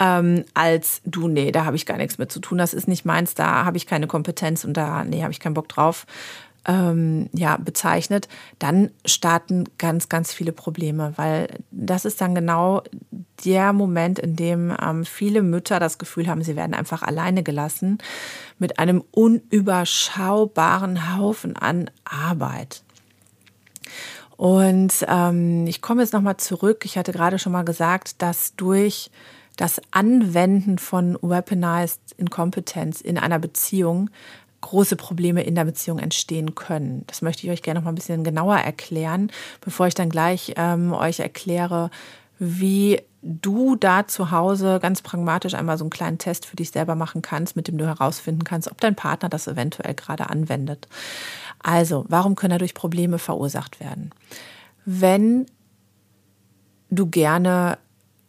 ähm, 0.00 0.44
als 0.54 1.02
du, 1.04 1.28
nee, 1.28 1.52
da 1.52 1.64
habe 1.64 1.76
ich 1.76 1.86
gar 1.86 1.98
nichts 1.98 2.18
mit 2.18 2.32
zu 2.32 2.40
tun, 2.40 2.58
das 2.58 2.74
ist 2.74 2.88
nicht 2.88 3.04
meins, 3.04 3.34
da 3.34 3.64
habe 3.64 3.76
ich 3.76 3.86
keine 3.86 4.06
Kompetenz 4.06 4.64
und 4.64 4.76
da, 4.76 5.04
nee, 5.04 5.22
habe 5.22 5.32
ich 5.32 5.38
keinen 5.38 5.54
Bock 5.54 5.68
drauf 5.68 6.06
ähm, 6.66 7.28
ja, 7.32 7.56
bezeichnet, 7.56 8.28
dann 8.58 8.90
starten 9.04 9.64
ganz, 9.78 10.08
ganz 10.08 10.32
viele 10.32 10.52
Probleme, 10.52 11.12
weil 11.16 11.48
das 11.70 12.04
ist 12.04 12.20
dann 12.20 12.34
genau 12.34 12.82
der 13.44 13.72
Moment, 13.72 14.18
in 14.18 14.36
dem 14.36 14.74
ähm, 14.82 15.04
viele 15.04 15.42
Mütter 15.42 15.80
das 15.80 15.98
Gefühl 15.98 16.28
haben, 16.28 16.42
sie 16.42 16.56
werden 16.56 16.74
einfach 16.74 17.02
alleine 17.02 17.42
gelassen 17.42 17.98
mit 18.58 18.78
einem 18.78 19.02
unüberschaubaren 19.10 21.16
Haufen 21.16 21.56
an 21.56 21.90
Arbeit. 22.04 22.82
Und 24.36 25.06
ähm, 25.08 25.66
ich 25.66 25.80
komme 25.80 26.02
jetzt 26.02 26.12
nochmal 26.12 26.38
zurück. 26.38 26.84
Ich 26.84 26.98
hatte 26.98 27.12
gerade 27.12 27.38
schon 27.38 27.52
mal 27.52 27.64
gesagt, 27.64 28.20
dass 28.20 28.56
durch 28.56 29.10
das 29.56 29.80
Anwenden 29.92 30.78
von 30.78 31.16
Weaponized 31.22 32.00
Inkompetenz 32.16 33.00
in 33.00 33.18
einer 33.18 33.38
Beziehung 33.38 34.10
große 34.64 34.96
Probleme 34.96 35.42
in 35.42 35.54
der 35.54 35.64
Beziehung 35.64 35.98
entstehen 35.98 36.54
können. 36.54 37.04
Das 37.06 37.22
möchte 37.22 37.46
ich 37.46 37.52
euch 37.52 37.62
gerne 37.62 37.80
noch 37.80 37.84
mal 37.84 37.92
ein 37.92 37.96
bisschen 37.96 38.24
genauer 38.24 38.56
erklären, 38.56 39.30
bevor 39.60 39.86
ich 39.86 39.94
dann 39.94 40.08
gleich 40.08 40.54
ähm, 40.56 40.92
euch 40.92 41.20
erkläre, 41.20 41.90
wie 42.38 43.00
du 43.22 43.76
da 43.76 44.06
zu 44.06 44.30
Hause 44.30 44.78
ganz 44.80 45.02
pragmatisch 45.02 45.54
einmal 45.54 45.78
so 45.78 45.84
einen 45.84 45.90
kleinen 45.90 46.18
Test 46.18 46.46
für 46.46 46.56
dich 46.56 46.70
selber 46.70 46.94
machen 46.94 47.22
kannst, 47.22 47.56
mit 47.56 47.68
dem 47.68 47.78
du 47.78 47.86
herausfinden 47.86 48.44
kannst, 48.44 48.70
ob 48.70 48.80
dein 48.80 48.94
Partner 48.94 49.28
das 49.28 49.46
eventuell 49.46 49.94
gerade 49.94 50.28
anwendet. 50.30 50.88
Also, 51.62 52.04
warum 52.08 52.34
können 52.34 52.52
dadurch 52.52 52.74
Probleme 52.74 53.18
verursacht 53.18 53.80
werden? 53.80 54.10
Wenn 54.84 55.46
du 56.90 57.06
gerne 57.06 57.78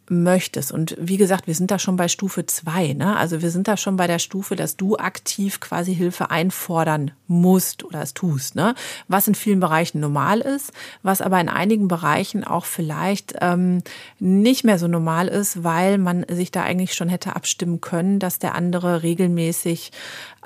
möchtest. 0.08 0.72
Und 0.72 0.96
wie 0.98 1.16
gesagt, 1.16 1.46
wir 1.46 1.54
sind 1.54 1.70
da 1.70 1.78
schon 1.78 1.96
bei 1.96 2.08
Stufe 2.08 2.46
zwei. 2.46 2.92
Ne? 2.92 3.16
Also 3.16 3.42
wir 3.42 3.50
sind 3.50 3.68
da 3.68 3.76
schon 3.76 3.96
bei 3.96 4.06
der 4.06 4.18
Stufe, 4.18 4.56
dass 4.56 4.76
du 4.76 4.96
aktiv 4.96 5.60
quasi 5.60 5.94
Hilfe 5.94 6.30
einfordern 6.30 7.10
musst 7.26 7.84
oder 7.84 8.02
es 8.02 8.14
tust. 8.14 8.54
Ne? 8.54 8.74
Was 9.08 9.28
in 9.28 9.34
vielen 9.34 9.60
Bereichen 9.60 10.00
normal 10.00 10.40
ist, 10.40 10.72
was 11.02 11.20
aber 11.20 11.40
in 11.40 11.48
einigen 11.48 11.88
Bereichen 11.88 12.44
auch 12.44 12.64
vielleicht 12.64 13.34
ähm, 13.40 13.82
nicht 14.18 14.64
mehr 14.64 14.78
so 14.78 14.88
normal 14.88 15.28
ist, 15.28 15.64
weil 15.64 15.98
man 15.98 16.24
sich 16.28 16.50
da 16.50 16.62
eigentlich 16.62 16.94
schon 16.94 17.08
hätte 17.08 17.34
abstimmen 17.34 17.80
können, 17.80 18.18
dass 18.18 18.38
der 18.38 18.54
andere 18.54 19.02
regelmäßig 19.02 19.92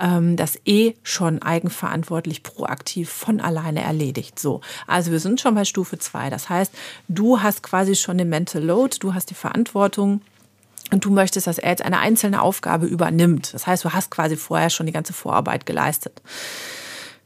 ähm, 0.00 0.36
das 0.36 0.58
eh 0.64 0.94
schon 1.02 1.42
eigenverantwortlich 1.42 2.42
proaktiv 2.42 3.10
von 3.10 3.40
alleine 3.40 3.82
erledigt. 3.82 4.38
So, 4.38 4.60
also 4.86 5.12
wir 5.12 5.20
sind 5.20 5.40
schon 5.40 5.54
bei 5.54 5.64
Stufe 5.64 5.98
zwei. 5.98 6.30
Das 6.30 6.48
heißt, 6.48 6.72
du 7.08 7.40
hast 7.40 7.62
quasi 7.62 7.94
schon 7.94 8.18
den 8.18 8.28
Mental 8.28 8.62
Load, 8.62 8.96
du 9.00 9.14
hast 9.14 9.30
die 9.30 9.34
Verantwortung. 9.34 10.22
Und 10.92 11.04
du 11.04 11.10
möchtest, 11.10 11.46
dass 11.46 11.58
er 11.58 11.70
jetzt 11.70 11.84
eine 11.84 12.00
einzelne 12.00 12.42
Aufgabe 12.42 12.86
übernimmt. 12.86 13.54
Das 13.54 13.64
heißt, 13.66 13.84
du 13.84 13.92
hast 13.92 14.10
quasi 14.10 14.36
vorher 14.36 14.70
schon 14.70 14.86
die 14.86 14.92
ganze 14.92 15.12
Vorarbeit 15.12 15.64
geleistet. 15.64 16.20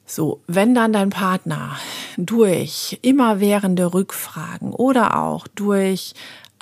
So, 0.04 0.43
wenn 0.47 0.75
dann 0.75 0.93
dein 0.93 1.09
Partner 1.09 1.78
durch 2.19 2.99
immerwährende 3.00 3.95
Rückfragen 3.95 4.75
oder 4.75 5.19
auch 5.19 5.49
durch 5.49 6.12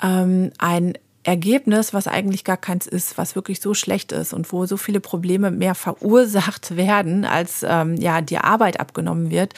ähm, 0.01 0.51
ein 0.59 0.93
Ergebnis, 1.23 1.93
was 1.93 2.07
eigentlich 2.07 2.43
gar 2.43 2.57
keins 2.57 2.85
ist, 2.85 3.17
was 3.17 3.35
wirklich 3.35 3.61
so 3.61 3.73
schlecht 3.73 4.11
ist 4.11 4.33
und 4.33 4.51
wo 4.51 4.65
so 4.65 4.77
viele 4.77 4.99
Probleme 4.99 5.51
mehr 5.51 5.75
verursacht 5.75 6.75
werden, 6.75 7.25
als 7.25 7.65
ähm, 7.67 7.95
ja 7.95 8.21
die 8.21 8.37
Arbeit 8.37 8.79
abgenommen 8.79 9.31
wird, 9.31 9.53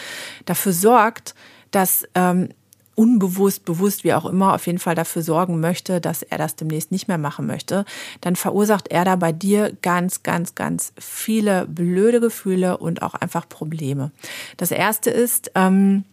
dafür 0.45 0.73
sorgt, 0.73 1.35
dass 1.71 2.07
ähm, 2.13 2.49
unbewusst, 2.95 3.65
bewusst, 3.65 4.03
wie 4.03 4.13
auch 4.13 4.25
immer, 4.25 4.53
auf 4.53 4.65
jeden 4.67 4.79
Fall 4.79 4.95
dafür 4.95 5.21
sorgen 5.21 5.59
möchte, 5.59 5.99
dass 5.99 6.23
er 6.23 6.37
das 6.37 6.55
demnächst 6.55 6.91
nicht 6.91 7.07
mehr 7.07 7.17
machen 7.17 7.45
möchte, 7.45 7.85
dann 8.21 8.35
verursacht 8.35 8.87
er 8.87 9.03
da 9.03 9.17
bei 9.17 9.33
dir 9.33 9.75
ganz, 9.81 10.23
ganz, 10.23 10.55
ganz 10.55 10.93
viele 10.97 11.67
blöde 11.67 12.21
Gefühle 12.21 12.77
und 12.77 13.01
auch 13.01 13.13
einfach 13.13 13.47
Probleme. 13.49 14.11
Das 14.57 14.71
erste 14.71 15.09
ist, 15.09 15.51
ähm, 15.55 16.05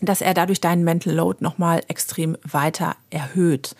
dass 0.00 0.20
er 0.20 0.34
dadurch 0.34 0.60
deinen 0.60 0.84
Mental 0.84 1.14
Load 1.14 1.38
nochmal 1.42 1.82
extrem 1.88 2.36
weiter 2.42 2.96
erhöht. 3.08 3.74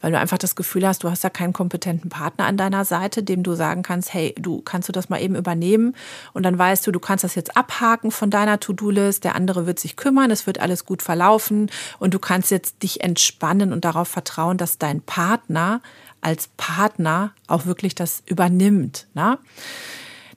Weil 0.00 0.12
du 0.12 0.18
einfach 0.18 0.38
das 0.38 0.56
Gefühl 0.56 0.86
hast, 0.86 1.04
du 1.04 1.10
hast 1.10 1.22
da 1.22 1.28
keinen 1.28 1.52
kompetenten 1.52 2.08
Partner 2.08 2.46
an 2.46 2.56
deiner 2.56 2.84
Seite, 2.86 3.22
dem 3.22 3.42
du 3.42 3.54
sagen 3.54 3.82
kannst, 3.82 4.14
hey, 4.14 4.34
du 4.38 4.62
kannst 4.62 4.88
du 4.88 4.92
das 4.92 5.10
mal 5.10 5.20
eben 5.20 5.36
übernehmen 5.36 5.94
und 6.32 6.44
dann 6.44 6.58
weißt 6.58 6.86
du, 6.86 6.92
du 6.92 7.00
kannst 7.00 7.24
das 7.24 7.34
jetzt 7.34 7.56
abhaken 7.56 8.10
von 8.10 8.30
deiner 8.30 8.60
To-Do-List, 8.60 9.24
der 9.24 9.34
andere 9.34 9.66
wird 9.66 9.78
sich 9.78 9.96
kümmern, 9.96 10.30
es 10.30 10.46
wird 10.46 10.58
alles 10.58 10.86
gut 10.86 11.02
verlaufen 11.02 11.70
und 11.98 12.14
du 12.14 12.18
kannst 12.18 12.50
jetzt 12.50 12.82
dich 12.82 13.02
entspannen 13.02 13.72
und 13.72 13.84
darauf 13.84 14.08
vertrauen, 14.08 14.56
dass 14.56 14.78
dein 14.78 15.02
Partner 15.02 15.82
als 16.20 16.48
Partner 16.56 17.32
auch 17.46 17.66
wirklich 17.66 17.94
das 17.94 18.22
übernimmt. 18.26 19.06
Ne? 19.14 19.38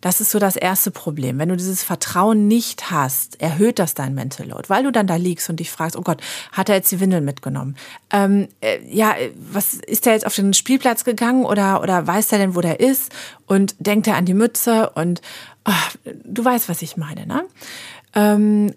Das 0.01 0.19
ist 0.19 0.31
so 0.31 0.39
das 0.39 0.55
erste 0.55 0.91
Problem. 0.91 1.37
Wenn 1.39 1.49
du 1.49 1.55
dieses 1.55 1.83
Vertrauen 1.83 2.47
nicht 2.47 2.91
hast, 2.91 3.39
erhöht 3.39 3.79
das 3.79 3.93
dein 3.93 4.15
Mental 4.15 4.47
Load, 4.47 4.67
weil 4.67 4.83
du 4.83 4.91
dann 4.91 5.07
da 5.07 5.15
liegst 5.15 5.49
und 5.49 5.59
dich 5.59 5.71
fragst, 5.71 5.95
oh 5.95 6.01
Gott, 6.01 6.21
hat 6.51 6.69
er 6.69 6.75
jetzt 6.75 6.91
die 6.91 6.99
Windeln 6.99 7.23
mitgenommen? 7.23 7.77
Ähm, 8.11 8.47
äh, 8.61 8.79
ja, 8.89 9.15
was 9.35 9.75
ist 9.75 10.05
der 10.05 10.13
jetzt 10.13 10.25
auf 10.25 10.35
den 10.35 10.53
Spielplatz 10.53 11.03
gegangen 11.03 11.45
oder, 11.45 11.81
oder 11.81 12.05
weiß 12.05 12.29
der 12.29 12.39
denn, 12.39 12.55
wo 12.55 12.61
der 12.61 12.79
ist? 12.79 13.11
Und 13.45 13.75
denkt 13.79 14.07
er 14.07 14.15
an 14.15 14.25
die 14.25 14.33
Mütze 14.33 14.89
und 14.89 15.21
oh, 15.65 16.11
du 16.25 16.43
weißt, 16.43 16.67
was 16.67 16.81
ich 16.81 16.97
meine, 16.97 17.27
ne? 17.27 17.43
Ähm, 18.13 18.73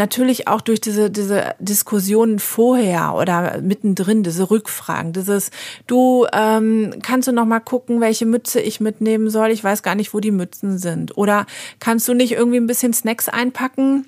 natürlich 0.00 0.48
auch 0.48 0.62
durch 0.62 0.80
diese, 0.80 1.10
diese 1.10 1.54
Diskussionen 1.58 2.38
vorher 2.38 3.14
oder 3.14 3.60
mittendrin, 3.60 4.22
diese 4.22 4.50
Rückfragen, 4.50 5.12
dieses, 5.12 5.50
du, 5.86 6.26
ähm, 6.32 6.94
kannst 7.02 7.28
du 7.28 7.32
noch 7.32 7.44
mal 7.44 7.60
gucken, 7.60 8.00
welche 8.00 8.24
Mütze 8.24 8.60
ich 8.60 8.80
mitnehmen 8.80 9.28
soll? 9.28 9.50
Ich 9.50 9.62
weiß 9.62 9.82
gar 9.82 9.94
nicht, 9.94 10.14
wo 10.14 10.20
die 10.20 10.30
Mützen 10.30 10.78
sind. 10.78 11.18
Oder 11.18 11.44
kannst 11.80 12.08
du 12.08 12.14
nicht 12.14 12.32
irgendwie 12.32 12.56
ein 12.56 12.66
bisschen 12.66 12.92
Snacks 12.92 13.28
einpacken? 13.28 14.06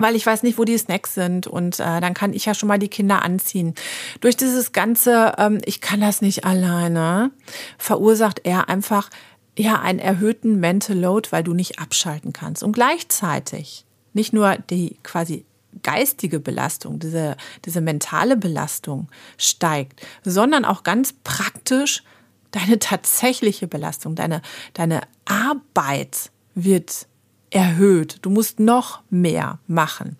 weil 0.00 0.14
ich 0.14 0.24
weiß 0.24 0.44
nicht, 0.44 0.58
wo 0.58 0.64
die 0.64 0.78
Snacks 0.78 1.14
sind 1.14 1.48
und 1.48 1.80
äh, 1.80 2.00
dann 2.00 2.14
kann 2.14 2.32
ich 2.32 2.44
ja 2.44 2.54
schon 2.54 2.68
mal 2.68 2.78
die 2.78 2.86
Kinder 2.86 3.24
anziehen. 3.24 3.74
Durch 4.20 4.36
dieses 4.36 4.70
ganze, 4.70 5.32
ähm, 5.38 5.58
ich 5.64 5.80
kann 5.80 6.00
das 6.00 6.20
nicht 6.22 6.44
alleine, 6.44 7.32
verursacht 7.78 8.42
er 8.44 8.68
einfach 8.68 9.10
ja 9.56 9.80
einen 9.80 9.98
erhöhten 9.98 10.60
Mental 10.60 10.96
Load, 10.96 11.32
weil 11.32 11.42
du 11.42 11.52
nicht 11.52 11.80
abschalten 11.80 12.32
kannst. 12.32 12.62
Und 12.62 12.74
gleichzeitig 12.74 13.87
nicht 14.12 14.32
nur 14.32 14.56
die 14.56 14.96
quasi 15.02 15.44
geistige 15.82 16.40
Belastung, 16.40 16.98
diese, 16.98 17.36
diese 17.64 17.80
mentale 17.80 18.36
Belastung 18.36 19.08
steigt, 19.36 20.00
sondern 20.24 20.64
auch 20.64 20.82
ganz 20.82 21.12
praktisch 21.24 22.02
deine 22.50 22.78
tatsächliche 22.78 23.66
Belastung, 23.66 24.14
deine, 24.14 24.42
deine 24.74 25.02
Arbeit 25.26 26.30
wird 26.54 27.06
erhöht. 27.50 28.18
Du 28.22 28.30
musst 28.30 28.60
noch 28.60 29.02
mehr 29.10 29.58
machen, 29.66 30.16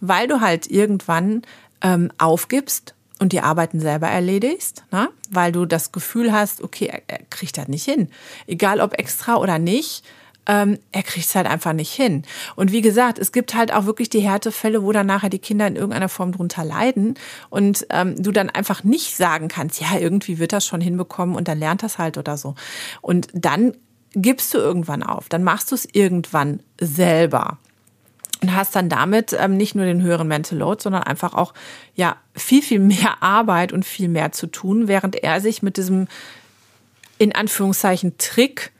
weil 0.00 0.28
du 0.28 0.40
halt 0.40 0.70
irgendwann 0.70 1.42
ähm, 1.80 2.10
aufgibst 2.18 2.94
und 3.18 3.32
die 3.32 3.40
Arbeiten 3.40 3.80
selber 3.80 4.08
erledigst, 4.08 4.84
ne? 4.90 5.08
weil 5.30 5.52
du 5.52 5.64
das 5.64 5.92
Gefühl 5.92 6.32
hast, 6.32 6.62
okay, 6.62 6.86
er, 6.86 7.02
er 7.06 7.24
kriegt 7.30 7.56
das 7.58 7.68
nicht 7.68 7.84
hin. 7.84 8.08
Egal 8.46 8.80
ob 8.80 8.98
extra 8.98 9.36
oder 9.36 9.58
nicht, 9.58 10.04
ähm, 10.46 10.78
er 10.90 11.02
kriegt 11.02 11.26
es 11.26 11.34
halt 11.34 11.46
einfach 11.46 11.72
nicht 11.72 11.92
hin. 11.92 12.24
Und 12.56 12.72
wie 12.72 12.80
gesagt, 12.80 13.18
es 13.18 13.32
gibt 13.32 13.54
halt 13.54 13.72
auch 13.72 13.86
wirklich 13.86 14.10
die 14.10 14.20
Härtefälle, 14.20 14.82
wo 14.82 14.92
dann 14.92 15.06
nachher 15.06 15.30
die 15.30 15.38
Kinder 15.38 15.66
in 15.66 15.76
irgendeiner 15.76 16.08
Form 16.08 16.32
drunter 16.32 16.64
leiden 16.64 17.14
und 17.50 17.86
ähm, 17.90 18.20
du 18.20 18.32
dann 18.32 18.50
einfach 18.50 18.82
nicht 18.82 19.16
sagen 19.16 19.48
kannst, 19.48 19.80
ja, 19.80 19.98
irgendwie 19.98 20.38
wird 20.38 20.52
das 20.52 20.66
schon 20.66 20.80
hinbekommen 20.80 21.36
und 21.36 21.48
dann 21.48 21.58
lernt 21.58 21.82
das 21.82 21.98
halt 21.98 22.18
oder 22.18 22.36
so. 22.36 22.54
Und 23.00 23.28
dann 23.32 23.74
gibst 24.14 24.52
du 24.52 24.58
irgendwann 24.58 25.02
auf, 25.02 25.28
dann 25.28 25.44
machst 25.44 25.70
du 25.70 25.74
es 25.74 25.88
irgendwann 25.90 26.60
selber 26.80 27.58
und 28.42 28.54
hast 28.54 28.74
dann 28.74 28.88
damit 28.88 29.34
ähm, 29.38 29.56
nicht 29.56 29.74
nur 29.74 29.86
den 29.86 30.02
höheren 30.02 30.28
Mental 30.28 30.58
Load, 30.58 30.82
sondern 30.82 31.04
einfach 31.04 31.34
auch 31.34 31.54
ja 31.94 32.16
viel 32.34 32.62
viel 32.62 32.80
mehr 32.80 33.16
Arbeit 33.22 33.72
und 33.72 33.84
viel 33.84 34.08
mehr 34.08 34.32
zu 34.32 34.48
tun, 34.48 34.88
während 34.88 35.16
er 35.16 35.40
sich 35.40 35.62
mit 35.62 35.76
diesem 35.76 36.08
in 37.18 37.34
Anführungszeichen 37.34 38.18
Trick 38.18 38.71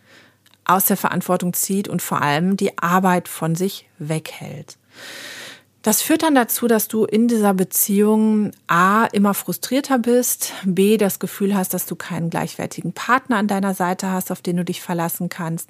aus 0.65 0.87
der 0.87 0.97
Verantwortung 0.97 1.53
zieht 1.53 1.89
und 1.89 2.03
vor 2.03 2.23
allem 2.23 2.57
die 2.57 2.79
Arbeit 2.79 3.29
von 3.29 3.55
sich 3.55 3.89
weghält. 3.99 4.77
Das 5.83 6.01
führt 6.01 6.23
dann 6.23 6.37
dazu, 6.37 6.69
dass 6.69 6.87
du 6.87 7.05
in 7.05 7.27
dieser 7.27 7.55
Beziehung 7.55 8.53
A 8.69 9.07
immer 9.07 9.35
frustrierter 9.35 9.99
bist, 9.99 10.53
B 10.65 10.97
das 10.97 11.19
Gefühl 11.19 11.57
hast, 11.57 11.75
dass 11.75 11.87
du 11.87 11.97
keinen 11.97 12.31
gleichwertigen 12.31 12.93
Partner 12.93 13.39
an 13.39 13.49
deiner 13.49 13.75
Seite 13.75 14.09
hast, 14.09 14.31
auf 14.31 14.43
den 14.43 14.59
du 14.59 14.65
dich 14.65 14.81
verlassen 14.81 15.29
kannst. 15.29 15.69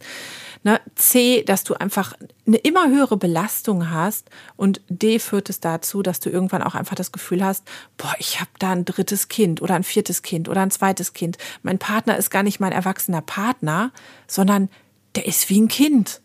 Ne? 0.64 0.82
C, 0.96 1.42
dass 1.44 1.64
du 1.64 1.72
einfach 1.74 2.12
eine 2.46 2.58
immer 2.58 2.90
höhere 2.90 3.16
Belastung 3.16 3.90
hast 3.90 4.28
und 4.56 4.82
D 4.90 5.18
führt 5.18 5.48
es 5.48 5.60
dazu, 5.60 6.02
dass 6.02 6.20
du 6.20 6.28
irgendwann 6.28 6.62
auch 6.62 6.74
einfach 6.74 6.94
das 6.94 7.10
Gefühl 7.10 7.42
hast, 7.42 7.66
boah, 7.96 8.14
ich 8.18 8.38
habe 8.38 8.50
da 8.58 8.72
ein 8.72 8.84
drittes 8.84 9.28
Kind 9.28 9.62
oder 9.62 9.76
ein 9.76 9.84
viertes 9.84 10.20
Kind 10.20 10.50
oder 10.50 10.60
ein 10.60 10.70
zweites 10.70 11.14
Kind. 11.14 11.38
Mein 11.62 11.78
Partner 11.78 12.18
ist 12.18 12.30
gar 12.30 12.42
nicht 12.42 12.60
mein 12.60 12.72
erwachsener 12.72 13.22
Partner, 13.22 13.92
sondern 14.26 14.68
der 15.14 15.26
ist 15.26 15.50
wie 15.50 15.60
ein 15.60 15.68
Kind. 15.68 16.20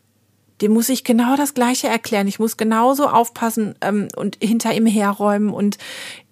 Dem 0.62 0.74
muss 0.74 0.90
ich 0.90 1.04
genau 1.04 1.36
das 1.36 1.54
Gleiche 1.54 1.88
erklären. 1.88 2.28
Ich 2.28 2.40
muss 2.40 2.58
genauso 2.58 3.08
aufpassen 3.08 3.76
ähm, 3.82 4.08
und 4.16 4.38
hinter 4.42 4.74
ihm 4.74 4.88
herräumen 4.88 5.52
und 5.52 5.78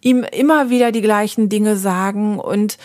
ihm 0.01 0.23
immer 0.23 0.69
wieder 0.69 0.91
die 0.91 1.01
gleichen 1.01 1.49
Dinge 1.49 1.77
sagen 1.77 2.39
und 2.39 2.77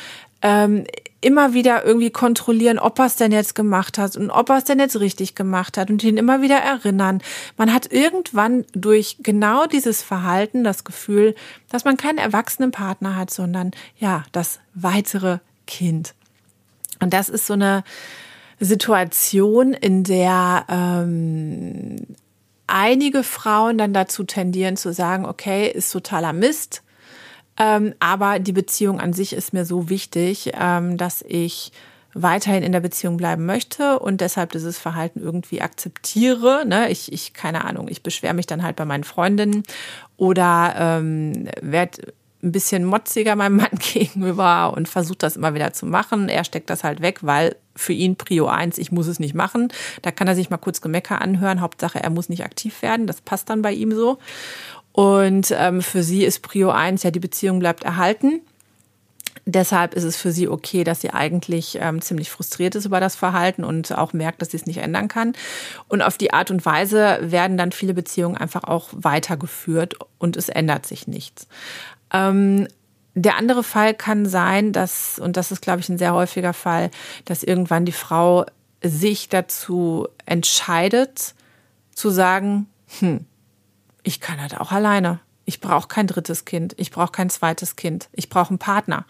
ähm, 0.42 0.84
immer 1.20 1.52
wieder 1.52 1.84
irgendwie 1.84 2.10
kontrollieren, 2.10 2.78
ob 2.78 2.98
er 2.98 3.06
es 3.06 3.16
denn 3.16 3.32
jetzt 3.32 3.54
gemacht 3.54 3.98
hat 3.98 4.16
und 4.16 4.30
ob 4.30 4.48
er 4.48 4.56
es 4.56 4.64
denn 4.64 4.78
jetzt 4.78 4.98
richtig 4.98 5.34
gemacht 5.34 5.76
hat 5.76 5.90
und 5.90 6.02
ihn 6.02 6.16
immer 6.16 6.40
wieder 6.40 6.56
erinnern. 6.56 7.22
Man 7.58 7.72
hat 7.72 7.92
irgendwann 7.92 8.64
durch 8.72 9.18
genau 9.22 9.66
dieses 9.66 10.02
Verhalten 10.02 10.64
das 10.64 10.84
Gefühl, 10.84 11.34
dass 11.68 11.84
man 11.84 11.98
keinen 11.98 12.18
erwachsenen 12.18 12.70
Partner 12.70 13.16
hat, 13.16 13.30
sondern 13.30 13.72
ja, 13.98 14.24
das 14.32 14.60
weitere 14.74 15.38
Kind. 15.66 16.14
Und 17.00 17.12
das 17.12 17.28
ist 17.28 17.46
so 17.46 17.54
eine 17.54 17.84
Situation, 18.60 19.72
in 19.72 20.04
der 20.04 20.66
ähm, 20.68 21.96
einige 22.66 23.24
Frauen 23.24 23.78
dann 23.78 23.92
dazu 23.92 24.24
tendieren 24.24 24.76
zu 24.76 24.92
sagen, 24.92 25.24
okay, 25.24 25.68
ist 25.68 25.90
totaler 25.90 26.32
Mist, 26.32 26.82
ähm, 27.58 27.94
aber 27.98 28.38
die 28.38 28.52
Beziehung 28.52 29.00
an 29.00 29.12
sich 29.12 29.32
ist 29.32 29.52
mir 29.52 29.64
so 29.64 29.88
wichtig, 29.88 30.52
ähm, 30.54 30.96
dass 30.96 31.24
ich 31.26 31.72
weiterhin 32.12 32.62
in 32.62 32.72
der 32.72 32.80
Beziehung 32.80 33.16
bleiben 33.16 33.46
möchte 33.46 33.98
und 33.98 34.20
deshalb 34.20 34.52
dieses 34.52 34.78
Verhalten 34.78 35.20
irgendwie 35.20 35.60
akzeptiere. 35.60 36.64
Ne? 36.66 36.90
Ich, 36.90 37.12
ich, 37.12 37.34
keine 37.34 37.64
Ahnung, 37.64 37.88
ich 37.88 38.02
beschwere 38.02 38.34
mich 38.34 38.46
dann 38.46 38.62
halt 38.62 38.76
bei 38.76 38.84
meinen 38.84 39.04
Freundinnen 39.04 39.62
oder 40.16 40.74
ähm, 40.76 41.48
werde 41.60 42.12
ein 42.42 42.52
bisschen 42.52 42.84
motziger 42.84 43.36
meinem 43.36 43.56
Mann 43.56 43.78
gegenüber 43.92 44.72
und 44.76 44.88
versucht 44.88 45.22
das 45.22 45.36
immer 45.36 45.54
wieder 45.54 45.72
zu 45.72 45.86
machen. 45.86 46.28
Er 46.28 46.44
steckt 46.44 46.70
das 46.70 46.84
halt 46.84 47.00
weg, 47.02 47.18
weil 47.22 47.56
für 47.76 47.92
ihn 47.92 48.16
Prio 48.16 48.46
1, 48.46 48.78
ich 48.78 48.92
muss 48.92 49.06
es 49.06 49.20
nicht 49.20 49.34
machen. 49.34 49.68
Da 50.02 50.10
kann 50.10 50.28
er 50.28 50.34
sich 50.34 50.50
mal 50.50 50.58
kurz 50.58 50.80
Gemecker 50.80 51.20
anhören. 51.20 51.60
Hauptsache, 51.60 52.02
er 52.02 52.10
muss 52.10 52.28
nicht 52.28 52.44
aktiv 52.44 52.82
werden. 52.82 53.06
Das 53.06 53.20
passt 53.20 53.50
dann 53.50 53.62
bei 53.62 53.72
ihm 53.72 53.94
so. 53.94 54.18
Und 54.92 55.54
ähm, 55.56 55.82
für 55.82 56.02
sie 56.02 56.24
ist 56.24 56.40
Prio 56.40 56.70
1, 56.70 57.02
ja, 57.02 57.10
die 57.10 57.20
Beziehung 57.20 57.58
bleibt 57.58 57.84
erhalten. 57.84 58.40
Deshalb 59.46 59.94
ist 59.94 60.04
es 60.04 60.16
für 60.16 60.32
sie 60.32 60.48
okay, 60.48 60.84
dass 60.84 61.00
sie 61.00 61.10
eigentlich 61.10 61.78
ähm, 61.80 62.02
ziemlich 62.02 62.30
frustriert 62.30 62.74
ist 62.74 62.84
über 62.84 63.00
das 63.00 63.16
Verhalten 63.16 63.64
und 63.64 63.96
auch 63.96 64.12
merkt, 64.12 64.42
dass 64.42 64.50
sie 64.50 64.56
es 64.56 64.66
nicht 64.66 64.78
ändern 64.78 65.08
kann. 65.08 65.32
Und 65.88 66.02
auf 66.02 66.18
die 66.18 66.32
Art 66.32 66.50
und 66.50 66.64
Weise 66.66 67.18
werden 67.22 67.56
dann 67.56 67.72
viele 67.72 67.94
Beziehungen 67.94 68.36
einfach 68.36 68.64
auch 68.64 68.88
weitergeführt 68.92 69.94
und 70.18 70.36
es 70.36 70.48
ändert 70.48 70.86
sich 70.86 71.06
nichts. 71.06 71.46
Ähm, 72.12 72.68
der 73.14 73.36
andere 73.36 73.62
Fall 73.62 73.94
kann 73.94 74.26
sein, 74.26 74.72
dass, 74.72 75.18
und 75.18 75.36
das 75.36 75.50
ist, 75.50 75.62
glaube 75.62 75.80
ich, 75.80 75.88
ein 75.88 75.98
sehr 75.98 76.14
häufiger 76.14 76.52
Fall, 76.52 76.90
dass 77.24 77.42
irgendwann 77.42 77.84
die 77.84 77.92
Frau 77.92 78.46
sich 78.82 79.28
dazu 79.28 80.06
entscheidet, 80.26 81.34
zu 81.92 82.10
sagen, 82.10 82.66
hm, 82.98 83.26
ich 84.02 84.20
kann 84.20 84.40
halt 84.40 84.58
auch 84.58 84.72
alleine. 84.72 85.20
Ich 85.44 85.60
brauche 85.60 85.88
kein 85.88 86.06
drittes 86.06 86.44
Kind, 86.44 86.74
ich 86.78 86.90
brauche 86.90 87.12
kein 87.12 87.30
zweites 87.30 87.76
Kind, 87.76 88.08
ich 88.12 88.28
brauche 88.28 88.50
einen 88.50 88.58
Partner. 88.58 89.04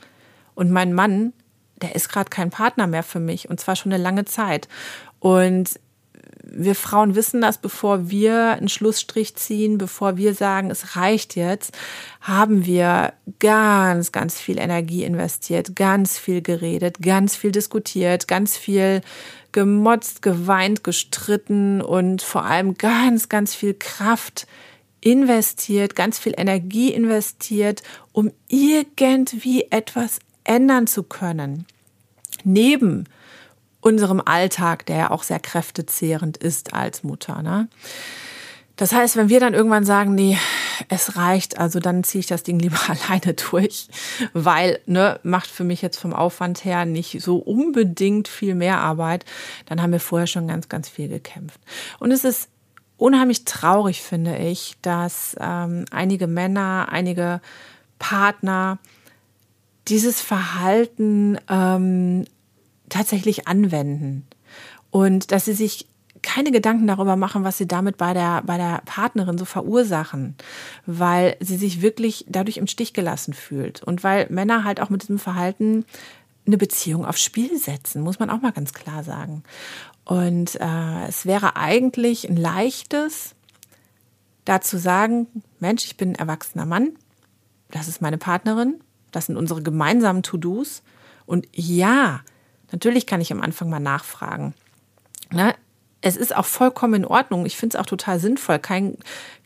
Und 0.55 0.71
mein 0.71 0.93
Mann, 0.93 1.33
der 1.77 1.95
ist 1.95 2.09
gerade 2.09 2.31
kein 2.31 2.51
Partner 2.51 2.87
mehr 2.87 3.03
für 3.03 3.21
mich 3.21 3.49
und 3.49 3.61
zwar 3.61 3.77
schon 3.77 3.93
eine 3.93 4.03
lange 4.03 4.25
Zeit. 4.25 4.69
Und 5.19 5.79
wir 6.43 6.75
Frauen 6.75 7.15
wissen 7.15 7.41
das, 7.41 7.59
bevor 7.59 8.11
wir 8.11 8.53
einen 8.53 8.69
Schlussstrich 8.69 9.37
ziehen, 9.37 9.79
bevor 9.79 10.17
wir 10.17 10.35
sagen, 10.35 10.71
es 10.71 10.97
reicht 10.97 11.37
jetzt, 11.37 11.77
haben 12.21 12.67
wir 12.67 13.13
ganz, 13.39 14.13
ganz 14.13 14.41
viel 14.41 14.59
Energie 14.59 15.05
investiert, 15.05 15.77
ganz 15.77 16.19
viel 16.19 16.43
geredet, 16.43 17.01
ganz 17.03 17.37
viel 17.37 17.53
diskutiert, 17.53 18.29
ganz 18.29 18.57
viel 18.57 19.03
gemotzt, 19.53 20.23
geweint, 20.23 20.85
gestritten 20.85 21.83
und 21.83 22.23
vor 22.23 22.45
allem 22.45 22.75
ganz, 22.75 23.29
ganz 23.29 23.55
viel 23.55 23.75
Kraft 23.75 24.47
investiert, 25.01 25.97
ganz 25.97 26.19
viel 26.19 26.35
Energie 26.37 26.93
investiert, 26.93 27.83
um 28.13 28.31
irgendwie 28.49 29.67
etwas 29.71 30.21
ändern 30.45 30.87
zu 30.87 31.03
können. 31.03 31.67
Neben 32.45 33.05
unserem 33.81 34.21
Alltag, 34.25 34.87
der 34.87 34.97
ja 34.97 35.11
auch 35.11 35.23
sehr 35.23 35.41
kräftezehrend 35.41 36.37
ist 36.37 36.75
als 36.75 37.03
Mutter. 37.03 37.43
Ne? 37.43 37.69
Das 38.77 38.93
heißt, 38.93 39.17
wenn 39.17 39.29
wir 39.29 39.41
dann 39.41 39.53
irgendwann 39.53 39.85
sagen, 39.85 40.15
nee, 40.15 40.39
es 40.89 41.17
reicht, 41.17 41.59
also 41.59 41.81
dann 41.81 42.03
ziehe 42.03 42.21
ich 42.21 42.27
das 42.27 42.43
Ding 42.43 42.59
lieber 42.59 42.79
alleine 42.89 43.35
durch, 43.35 43.89
weil, 44.33 44.81
ne, 44.87 45.21
macht 45.23 45.51
für 45.51 45.65
mich 45.65 45.83
jetzt 45.83 45.99
vom 45.99 46.15
Aufwand 46.15 46.65
her 46.65 46.87
nicht 46.87 47.21
so 47.21 47.37
unbedingt 47.37 48.27
viel 48.27 48.55
mehr 48.55 48.81
Arbeit, 48.81 49.27
dann 49.67 49.83
haben 49.83 49.93
wir 49.93 50.01
vorher 50.01 50.27
schon 50.27 50.49
ganz, 50.49 50.71
ganz 50.71 50.89
viel 50.89 51.09
gekämpft. 51.09 51.61
Und 51.99 52.11
es 52.11 52.25
ist 52.25 52.49
unheimlich 52.97 53.45
traurig, 53.45 54.03
finde 54.03 54.39
ich, 54.39 54.77
dass 54.81 55.37
ähm, 55.39 55.85
einige 55.91 56.27
Männer, 56.27 56.89
einige 56.91 57.43
Partner 57.99 58.79
dieses 59.89 60.21
Verhalten 60.21 61.39
ähm, 61.49 62.25
tatsächlich 62.91 63.49
anwenden 63.49 64.27
und 64.91 65.33
dass 65.33 65.47
sie 65.47 65.55
sich 65.55 65.87
keine 66.23 66.51
Gedanken 66.51 66.87
darüber 66.87 67.17
machen, 67.17 67.45
was 67.45 67.57
sie 67.57 67.67
damit 67.67 67.97
bei 67.97 68.13
der, 68.13 68.43
bei 68.43 68.59
der 68.59 68.83
Partnerin 68.85 69.39
so 69.39 69.45
verursachen, 69.45 70.37
weil 70.85 71.37
sie 71.41 71.57
sich 71.57 71.81
wirklich 71.81 72.27
dadurch 72.29 72.59
im 72.59 72.67
Stich 72.67 72.93
gelassen 72.93 73.33
fühlt 73.33 73.83
und 73.83 74.05
weil 74.05 74.27
Männer 74.29 74.65
halt 74.65 74.81
auch 74.81 74.91
mit 74.91 75.03
diesem 75.03 75.19
Verhalten 75.19 75.85
eine 76.47 76.59
Beziehung 76.59 77.07
aufs 77.07 77.23
Spiel 77.23 77.57
setzen, 77.59 78.03
muss 78.03 78.19
man 78.19 78.31
auch 78.31 78.41
mal 78.41 78.53
ganz 78.53 78.73
klar 78.73 79.05
sagen. 79.05 79.43
Und 80.05 80.61
äh, 80.61 81.07
es 81.09 81.27
wäre 81.27 81.57
eigentlich 81.57 82.29
ein 82.29 82.37
leichtes, 82.37 83.35
da 84.45 84.61
zu 84.61 84.79
sagen, 84.79 85.29
Mensch, 85.61 85.85
ich 85.85 85.97
bin 85.97 86.11
ein 86.11 86.15
erwachsener 86.17 86.67
Mann, 86.67 86.93
das 87.71 87.89
ist 87.89 88.03
meine 88.03 88.19
Partnerin, 88.19 88.81
das 89.13 89.27
sind 89.27 89.37
unsere 89.37 89.63
gemeinsamen 89.63 90.23
To-Dos. 90.23 90.83
Und 91.27 91.47
ja, 91.53 92.21
natürlich 92.73 93.07
kann 93.07 93.21
ich 93.21 93.33
am 93.33 93.41
Anfang 93.41 93.69
mal 93.71 93.81
nachfragen. 93.81 94.55
Ne? 95.31 95.55
Es 96.03 96.17
ist 96.17 96.35
auch 96.35 96.47
vollkommen 96.47 96.95
in 96.95 97.05
Ordnung. 97.05 97.45
Ich 97.47 97.57
finde 97.57 97.77
es 97.77 97.81
auch 97.81 97.87
total 97.87 98.19
sinnvoll. 98.19 98.59
Kein 98.59 98.97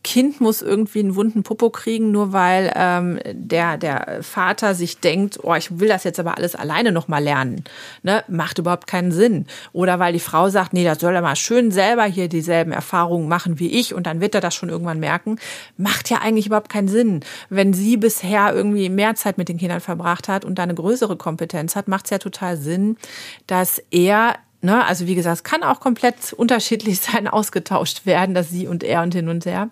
Kind 0.04 0.40
muss 0.40 0.60
irgendwie 0.60 1.00
einen 1.00 1.16
wunden 1.16 1.42
Popo 1.42 1.70
kriegen, 1.70 2.12
nur 2.12 2.32
weil 2.34 2.70
ähm, 2.76 3.18
der, 3.32 3.78
der 3.78 4.22
Vater 4.22 4.74
sich 4.74 5.00
denkt, 5.00 5.38
oh, 5.42 5.54
ich 5.54 5.80
will 5.80 5.88
das 5.88 6.04
jetzt 6.04 6.20
aber 6.20 6.36
alles 6.36 6.54
alleine 6.54 6.92
nochmal 6.92 7.24
lernen. 7.24 7.64
Ne? 8.02 8.22
Macht 8.28 8.58
überhaupt 8.58 8.86
keinen 8.86 9.12
Sinn. 9.12 9.46
Oder 9.72 9.98
weil 9.98 10.12
die 10.12 10.20
Frau 10.20 10.50
sagt, 10.50 10.74
nee, 10.74 10.84
da 10.84 10.94
soll 10.94 11.14
er 11.14 11.22
mal 11.22 11.36
schön 11.36 11.70
selber 11.70 12.04
hier 12.04 12.28
dieselben 12.28 12.70
Erfahrungen 12.70 13.28
machen 13.28 13.58
wie 13.58 13.68
ich 13.68 13.94
und 13.94 14.06
dann 14.06 14.20
wird 14.20 14.34
er 14.34 14.42
das 14.42 14.54
schon 14.54 14.68
irgendwann 14.68 15.00
merken. 15.00 15.38
Macht 15.78 16.10
ja 16.10 16.18
eigentlich 16.18 16.46
überhaupt 16.46 16.68
keinen 16.68 16.88
Sinn. 16.88 17.20
Wenn 17.48 17.72
sie 17.72 17.96
bisher 17.96 18.54
irgendwie 18.54 18.90
mehr 18.90 19.14
Zeit 19.14 19.38
mit 19.38 19.48
den 19.48 19.56
Kindern 19.56 19.80
verbracht 19.80 20.28
hat 20.28 20.44
und 20.44 20.58
da 20.58 20.64
eine 20.64 20.74
größere 20.74 21.16
Kompetenz 21.16 21.74
hat, 21.76 21.88
macht 21.88 22.04
es 22.04 22.10
ja 22.10 22.18
total 22.18 22.58
Sinn, 22.58 22.98
dass 23.46 23.82
er 23.90 24.34
Ne? 24.64 24.82
Also 24.86 25.06
wie 25.06 25.14
gesagt, 25.14 25.36
es 25.36 25.42
kann 25.44 25.62
auch 25.62 25.78
komplett 25.78 26.32
unterschiedlich 26.32 26.98
sein, 27.00 27.28
ausgetauscht 27.28 28.06
werden, 28.06 28.34
dass 28.34 28.48
sie 28.48 28.66
und 28.66 28.82
er 28.82 29.02
und 29.02 29.12
hin 29.12 29.28
und 29.28 29.44
her. 29.44 29.68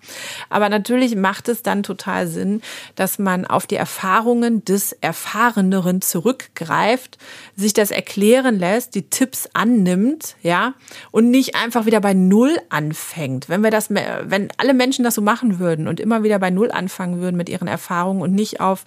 Aber 0.50 0.68
natürlich 0.68 1.16
macht 1.16 1.48
es 1.48 1.62
dann 1.62 1.82
total 1.82 2.26
Sinn, 2.26 2.60
dass 2.94 3.18
man 3.18 3.46
auf 3.46 3.66
die 3.66 3.76
Erfahrungen 3.76 4.64
des 4.66 4.92
Erfahreneren 4.92 6.02
zurückgreift, 6.02 7.16
sich 7.56 7.72
das 7.72 7.90
erklären 7.90 8.58
lässt, 8.58 8.94
die 8.94 9.08
Tipps 9.08 9.48
annimmt, 9.54 10.36
ja, 10.42 10.74
und 11.10 11.30
nicht 11.30 11.56
einfach 11.56 11.86
wieder 11.86 12.00
bei 12.02 12.12
Null 12.12 12.58
anfängt. 12.68 13.48
Wenn 13.48 13.62
wir 13.62 13.70
das, 13.70 13.88
wenn 13.88 14.48
alle 14.58 14.74
Menschen 14.74 15.04
das 15.04 15.14
so 15.14 15.22
machen 15.22 15.58
würden 15.58 15.88
und 15.88 16.00
immer 16.00 16.22
wieder 16.22 16.38
bei 16.38 16.50
Null 16.50 16.70
anfangen 16.70 17.20
würden 17.20 17.36
mit 17.38 17.48
ihren 17.48 17.66
Erfahrungen 17.66 18.20
und 18.20 18.34
nicht 18.34 18.60
auf 18.60 18.84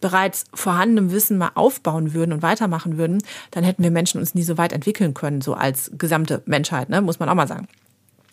bereits 0.00 0.44
vorhandenem 0.54 1.12
Wissen 1.12 1.38
mal 1.38 1.52
aufbauen 1.54 2.14
würden 2.14 2.32
und 2.32 2.42
weitermachen 2.42 2.98
würden, 2.98 3.22
dann 3.50 3.64
hätten 3.64 3.82
wir 3.82 3.90
Menschen 3.90 4.20
uns 4.20 4.34
nie 4.34 4.42
so 4.42 4.58
weit 4.58 4.72
entwickeln 4.72 5.14
können, 5.14 5.40
so 5.40 5.54
als 5.54 5.90
gesamte 5.96 6.42
Menschheit, 6.46 6.88
ne? 6.88 7.00
muss 7.00 7.18
man 7.18 7.28
auch 7.28 7.34
mal 7.34 7.48
sagen. 7.48 7.68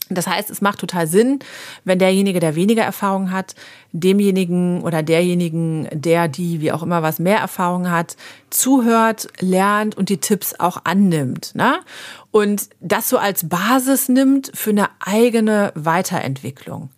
Das 0.09 0.27
heißt, 0.27 0.49
es 0.49 0.61
macht 0.61 0.79
total 0.79 1.07
Sinn, 1.07 1.39
wenn 1.85 1.97
derjenige, 1.97 2.39
der 2.39 2.55
weniger 2.55 2.83
Erfahrung 2.83 3.31
hat, 3.31 3.55
demjenigen 3.93 4.81
oder 4.81 5.01
derjenigen, 5.01 5.87
der 5.91 6.27
die, 6.27 6.59
wie 6.59 6.71
auch 6.71 6.83
immer 6.83 7.01
was 7.01 7.19
mehr 7.19 7.37
Erfahrung 7.39 7.89
hat, 7.89 8.17
zuhört, 8.49 9.29
lernt 9.39 9.95
und 9.95 10.09
die 10.09 10.17
Tipps 10.17 10.59
auch 10.59 10.81
annimmt. 10.83 11.55
Ne? 11.55 11.79
Und 12.31 12.69
das 12.81 13.09
so 13.09 13.17
als 13.17 13.47
Basis 13.47 14.09
nimmt 14.09 14.51
für 14.53 14.71
eine 14.71 14.89
eigene 14.99 15.71
Weiterentwicklung. 15.75 16.89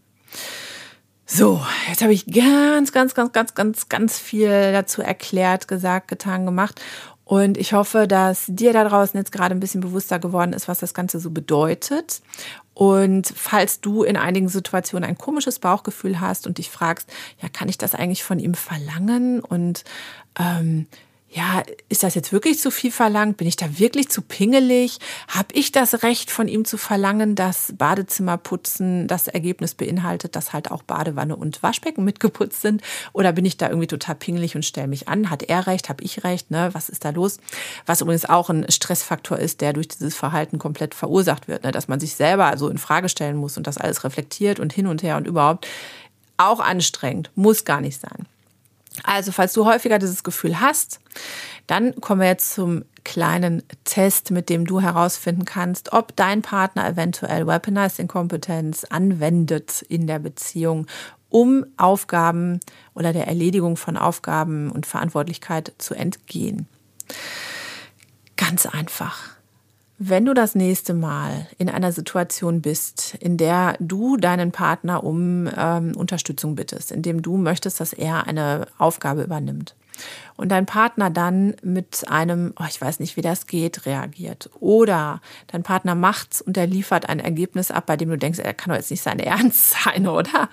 So, 1.26 1.60
jetzt 1.90 2.04
habe 2.04 2.14
ich 2.14 2.28
ganz, 2.28 2.92
ganz, 2.92 3.16
ganz, 3.16 3.34
ganz, 3.34 3.56
ganz, 3.56 3.90
ganz 3.90 4.20
viel 4.20 4.72
dazu 4.72 5.02
erklärt, 5.02 5.68
gesagt, 5.68 6.08
getan, 6.08 6.46
gemacht. 6.46 6.80
Und 7.24 7.58
ich 7.58 7.74
hoffe, 7.74 8.08
dass 8.08 8.46
dir 8.48 8.72
da 8.72 8.88
draußen 8.88 9.18
jetzt 9.18 9.32
gerade 9.32 9.56
ein 9.56 9.60
bisschen 9.60 9.82
bewusster 9.82 10.20
geworden 10.20 10.54
ist, 10.54 10.68
was 10.68 10.80
das 10.80 10.94
Ganze 10.94 11.20
so 11.20 11.32
bedeutet. 11.32 12.22
Und 12.76 13.28
falls 13.36 13.82
du 13.82 14.04
in 14.04 14.18
einigen 14.18 14.50
Situationen 14.50 15.10
ein 15.10 15.18
komisches 15.18 15.58
Bauchgefühl 15.58 16.20
hast 16.20 16.46
und 16.46 16.60
dich 16.60 16.70
fragst, 16.70 17.12
ja, 17.42 17.50
kann 17.50 17.70
ich 17.70 17.80
das 17.80 17.96
eigentlich 17.96 18.24
von 18.24 18.38
ihm 18.38 18.54
verlangen? 18.54 19.40
Und 19.40 19.84
ähm, 20.40 20.86
ja, 21.36 21.64
ist 21.90 22.04
das 22.04 22.16
jetzt 22.16 22.32
wirklich 22.32 22.62
zu 22.62 22.72
viel 22.72 22.92
verlangt? 22.92 23.36
Bin 23.36 23.46
ich 23.48 23.58
da 23.58 23.78
wirklich 23.78 24.08
zu 24.08 24.22
pingelig? 24.22 25.00
Habe 25.28 25.50
ich 25.52 25.74
das 25.74 26.02
Recht 26.02 26.32
von 26.32 26.48
ihm 26.48 26.64
zu 26.64 26.78
verlangen, 26.78 27.36
dass 27.36 27.74
Badezimmerputzen 27.78 29.08
das 29.08 29.28
Ergebnis 29.28 29.76
beinhaltet, 29.76 30.38
dass 30.38 30.54
halt 30.54 30.72
auch 30.72 30.82
Badewanne 30.82 31.36
und 31.36 31.62
Waschbecken 31.62 32.06
mitgeputzt 32.06 32.62
sind? 32.62 32.82
Oder 33.12 33.34
bin 33.34 33.44
ich 33.44 33.58
da 33.58 33.68
irgendwie 33.68 33.88
total 33.88 34.16
pingelig 34.16 34.56
und 34.56 34.64
stelle 34.64 34.88
mich 34.88 35.10
an? 35.10 35.30
Hat 35.30 35.44
er 35.44 35.68
recht? 35.68 35.90
Habe 35.90 36.06
ich 36.06 36.24
recht? 36.24 36.52
Ne? 36.52 36.70
Was 36.72 36.88
ist 36.88 37.04
da 37.04 37.10
los? 37.10 37.40
Was 37.86 38.00
übrigens 38.00 38.24
auch 38.24 38.50
ein 38.50 38.66
Stressfaktor 38.72 39.38
ist, 39.38 39.60
der 39.60 39.74
durch 39.74 39.90
dieses 39.90 40.16
Verhalten 40.16 40.58
komplett 40.58 40.96
verursacht 40.96 41.50
wird, 41.50 41.66
ne? 41.66 41.74
dass 41.74 41.90
man 41.90 42.00
sich 42.00 42.16
selber 42.16 42.58
so 42.58 42.70
in 42.70 42.78
Frage 42.78 43.10
stellen 43.10 43.36
muss 43.36 43.58
und 43.58 43.68
das 43.68 43.78
alles 43.78 44.06
reflektiert 44.06 44.62
und 44.62 44.72
hin 44.72 44.88
und 44.88 45.04
her 45.04 45.18
und 45.18 45.28
überhaupt. 45.28 45.68
Auch 46.38 46.62
anstrengend, 46.62 47.30
muss 47.36 47.66
gar 47.66 47.82
nicht 47.82 48.00
sein. 48.00 48.26
Also, 49.04 49.32
falls 49.32 49.54
du 49.54 49.66
häufiger 49.66 50.00
dieses 50.00 50.24
Gefühl 50.24 50.60
hast, 50.60 51.00
dann 51.68 52.00
kommen 52.02 52.22
wir 52.22 52.28
jetzt 52.28 52.54
zum 52.54 52.86
kleinen 53.04 53.64
Test, 53.84 54.32
mit 54.32 54.50
dem 54.50 54.66
du 54.66 54.82
herausfinden 54.82 55.46
kannst, 55.46 55.94
ob 55.94 56.16
dein 56.16 56.42
Partner 56.42 56.88
eventuell 56.88 57.46
Weaponized 57.48 58.00
Inkompetenz 58.00 58.84
anwendet 58.86 59.84
in 59.84 60.08
der 60.08 60.20
Beziehung, 60.20 60.88
um 61.30 61.66
Aufgaben 61.78 62.60
oder 62.94 63.14
der 63.14 63.28
Erledigung 63.28 63.78
von 63.78 63.98
Aufgaben 63.98 64.72
und 64.72 64.86
Verantwortlichkeit 64.86 65.74
zu 65.78 65.94
entgehen. 65.94 66.68
Ganz 68.38 68.66
einfach. 68.66 69.35
Wenn 69.98 70.26
du 70.26 70.34
das 70.34 70.56
nächste 70.56 70.94
Mal 70.94 71.48
in 71.58 71.70
einer 71.70 71.94
Situation 71.94 72.62
bist, 72.62 73.16
in 73.22 73.38
der 73.38 73.78
du 73.80 74.18
deinen 74.18 74.52
Partner 74.52 75.04
um 75.04 75.50
ähm, 75.56 75.96
Unterstützung 75.96 76.56
bittest, 76.56 76.92
in 76.92 77.02
dem 77.02 77.22
du 77.22 77.38
möchtest, 77.38 77.80
dass 77.80 77.94
er 77.94 78.28
eine 78.28 78.68
Aufgabe 78.78 79.24
übernimmt 79.24 79.74
und 80.36 80.50
dein 80.50 80.66
Partner 80.66 81.10
dann 81.10 81.56
mit 81.64 82.10
einem, 82.10 82.54
oh, 82.60 82.66
ich 82.68 82.80
weiß 82.80 83.00
nicht, 83.00 83.16
wie 83.16 83.22
das 83.22 83.48
geht, 83.48 83.86
reagiert 83.86 84.50
oder 84.60 85.22
dein 85.48 85.64
Partner 85.64 85.96
macht's 85.96 86.42
und 86.42 86.58
er 86.58 86.68
liefert 86.68 87.08
ein 87.08 87.20
Ergebnis 87.20 87.72
ab, 87.72 87.86
bei 87.86 87.96
dem 87.96 88.10
du 88.10 88.18
denkst, 88.18 88.40
er 88.40 88.54
kann 88.54 88.72
doch 88.72 88.78
jetzt 88.78 88.92
nicht 88.92 89.04
sein 89.04 89.20
Ernst 89.22 89.76
sein, 89.84 90.08
oder? 90.08 90.50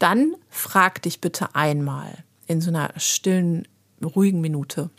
Dann 0.00 0.34
frag 0.50 1.02
dich 1.02 1.20
bitte 1.20 1.54
einmal 1.54 2.24
in 2.48 2.60
so 2.60 2.70
einer 2.70 2.90
stillen, 2.96 3.66
ruhigen 4.02 4.40
Minute, 4.40 4.90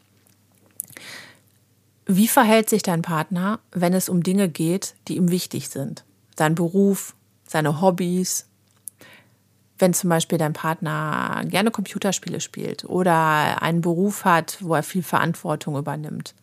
wie 2.08 2.28
verhält 2.28 2.70
sich 2.70 2.84
dein 2.84 3.02
Partner, 3.02 3.60
wenn 3.72 3.94
es 3.94 4.08
um 4.08 4.24
Dinge 4.24 4.48
geht, 4.48 4.96
die 5.08 5.18
ihm 5.18 5.30
wichtig 5.30 5.70
sind? 5.70 6.06
Sein 6.38 6.56
Beruf, 6.56 7.16
seine 7.46 7.82
Hobbys. 7.82 8.48
Wenn 9.78 9.94
zum 9.94 10.10
Beispiel 10.10 10.38
dein 10.38 10.54
Partner 10.54 11.44
gerne 11.46 11.70
Computerspiele 11.70 12.40
spielt 12.40 12.86
oder 12.86 13.62
einen 13.62 13.82
Beruf 13.82 14.26
hat, 14.26 14.58
wo 14.62 14.74
er 14.74 14.84
viel 14.84 15.04
Verantwortung 15.04 15.78
übernimmt. 15.78 16.34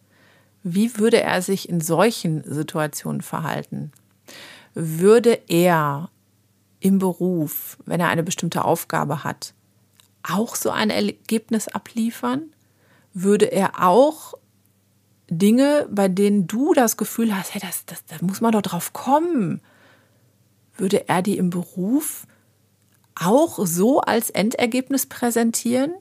Wie 0.63 0.99
würde 0.99 1.21
er 1.21 1.43
sich 1.43 1.69
in 1.69 1.81
solchen 1.81 2.45
Situationen 2.45 3.23
verhalten? 3.23 3.91
Würde 4.75 5.41
er 5.49 6.11
im 6.81 6.99
Beruf, 6.99 7.79
wenn 7.87 8.01
er 8.01 8.09
eine 8.09 8.23
bestimmte 8.23 8.65
Aufgabe 8.65 9.25
hat, 9.25 9.55
auch 10.23 10.57
so 10.57 10.71
ein 10.71 10.91
Ergebnis 10.91 11.69
abliefern? 11.69 12.55
Würde 13.15 13.47
er 13.47 13.83
auch 13.83 14.35
Dinge, 15.31 15.87
bei 15.91 16.09
denen 16.09 16.47
du 16.47 16.75
das 16.75 16.97
Gefühl 16.97 17.37
hast, 17.37 17.55
hey, 17.55 17.61
das, 17.61 17.87
das, 17.87 18.05
da 18.07 18.17
muss 18.21 18.41
man 18.41 18.53
doch 18.53 18.63
drauf 18.63 18.93
kommen, 18.93 19.61
würde 20.77 21.09
er 21.09 21.23
die 21.23 21.39
im 21.39 21.51
Beruf 21.51 22.27
auch 23.15 23.59
so 23.65 24.01
als 24.01 24.31
Endergebnis 24.31 25.07
präsentieren? 25.07 25.93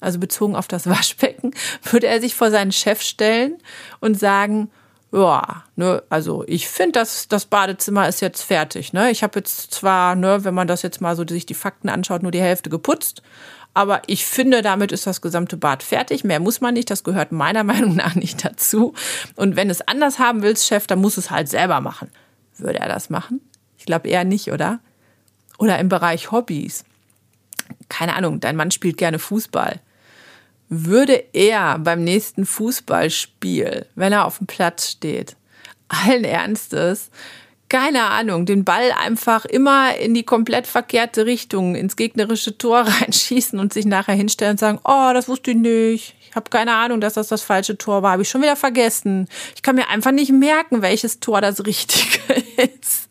Also 0.00 0.18
bezogen 0.18 0.56
auf 0.56 0.68
das 0.68 0.86
Waschbecken, 0.88 1.52
würde 1.82 2.06
er 2.06 2.20
sich 2.20 2.34
vor 2.34 2.50
seinen 2.50 2.72
Chef 2.72 3.02
stellen 3.02 3.58
und 4.00 4.18
sagen, 4.18 4.70
ja, 5.12 5.64
ne, 5.76 6.02
also 6.10 6.42
ich 6.48 6.68
finde, 6.68 6.92
dass 6.92 7.28
das 7.28 7.46
Badezimmer 7.46 8.08
ist 8.08 8.20
jetzt 8.20 8.42
fertig. 8.42 8.92
Ne? 8.92 9.10
Ich 9.12 9.22
habe 9.22 9.38
jetzt 9.38 9.72
zwar, 9.72 10.16
ne, 10.16 10.44
wenn 10.44 10.54
man 10.54 10.66
das 10.66 10.82
jetzt 10.82 11.00
mal 11.00 11.14
so 11.14 11.24
sich 11.26 11.46
die 11.46 11.54
Fakten 11.54 11.88
anschaut, 11.88 12.22
nur 12.22 12.32
die 12.32 12.40
Hälfte 12.40 12.68
geputzt, 12.68 13.22
aber 13.74 14.02
ich 14.06 14.24
finde, 14.24 14.62
damit 14.62 14.92
ist 14.92 15.06
das 15.06 15.20
gesamte 15.20 15.56
Bad 15.56 15.82
fertig. 15.82 16.22
Mehr 16.22 16.38
muss 16.38 16.60
man 16.60 16.74
nicht. 16.74 16.90
Das 16.90 17.02
gehört 17.02 17.32
meiner 17.32 17.64
Meinung 17.64 17.96
nach 17.96 18.14
nicht 18.14 18.44
dazu. 18.44 18.94
Und 19.34 19.56
wenn 19.56 19.68
es 19.68 19.86
anders 19.86 20.20
haben 20.20 20.42
willst, 20.42 20.66
Chef, 20.66 20.86
dann 20.86 21.00
muss 21.00 21.16
es 21.16 21.30
halt 21.30 21.48
selber 21.48 21.80
machen. 21.80 22.10
Würde 22.56 22.78
er 22.78 22.88
das 22.88 23.10
machen? 23.10 23.40
Ich 23.76 23.84
glaube 23.84 24.08
eher 24.08 24.24
nicht, 24.24 24.52
oder? 24.52 24.78
Oder 25.58 25.78
im 25.78 25.88
Bereich 25.88 26.30
Hobbys. 26.30 26.84
Keine 27.88 28.14
Ahnung, 28.14 28.40
dein 28.40 28.56
Mann 28.56 28.70
spielt 28.70 28.96
gerne 28.96 29.18
Fußball. 29.18 29.80
Würde 30.68 31.24
er 31.32 31.78
beim 31.78 32.02
nächsten 32.02 32.46
Fußballspiel, 32.46 33.86
wenn 33.94 34.12
er 34.12 34.24
auf 34.24 34.38
dem 34.38 34.46
Platz 34.46 34.90
steht, 34.90 35.36
allen 35.88 36.24
Ernstes 36.24 37.10
keine 37.74 38.04
Ahnung, 38.04 38.46
den 38.46 38.62
Ball 38.62 38.92
einfach 38.92 39.44
immer 39.44 39.96
in 39.96 40.14
die 40.14 40.22
komplett 40.22 40.68
verkehrte 40.68 41.26
Richtung, 41.26 41.74
ins 41.74 41.96
gegnerische 41.96 42.56
Tor 42.56 42.82
reinschießen 42.86 43.58
und 43.58 43.72
sich 43.72 43.84
nachher 43.84 44.14
hinstellen 44.14 44.52
und 44.52 44.60
sagen, 44.60 44.78
oh, 44.84 45.10
das 45.12 45.28
wusste 45.28 45.50
ich 45.50 45.56
nicht. 45.56 46.14
Ich 46.20 46.36
habe 46.36 46.50
keine 46.50 46.72
Ahnung, 46.76 47.00
dass 47.00 47.14
das 47.14 47.26
das 47.26 47.42
falsche 47.42 47.76
Tor 47.76 48.04
war. 48.04 48.12
Habe 48.12 48.22
ich 48.22 48.28
schon 48.28 48.42
wieder 48.42 48.54
vergessen. 48.54 49.26
Ich 49.56 49.62
kann 49.62 49.74
mir 49.74 49.88
einfach 49.88 50.12
nicht 50.12 50.30
merken, 50.30 50.82
welches 50.82 51.18
Tor 51.18 51.40
das 51.40 51.66
richtige 51.66 52.34
ist. 52.58 53.08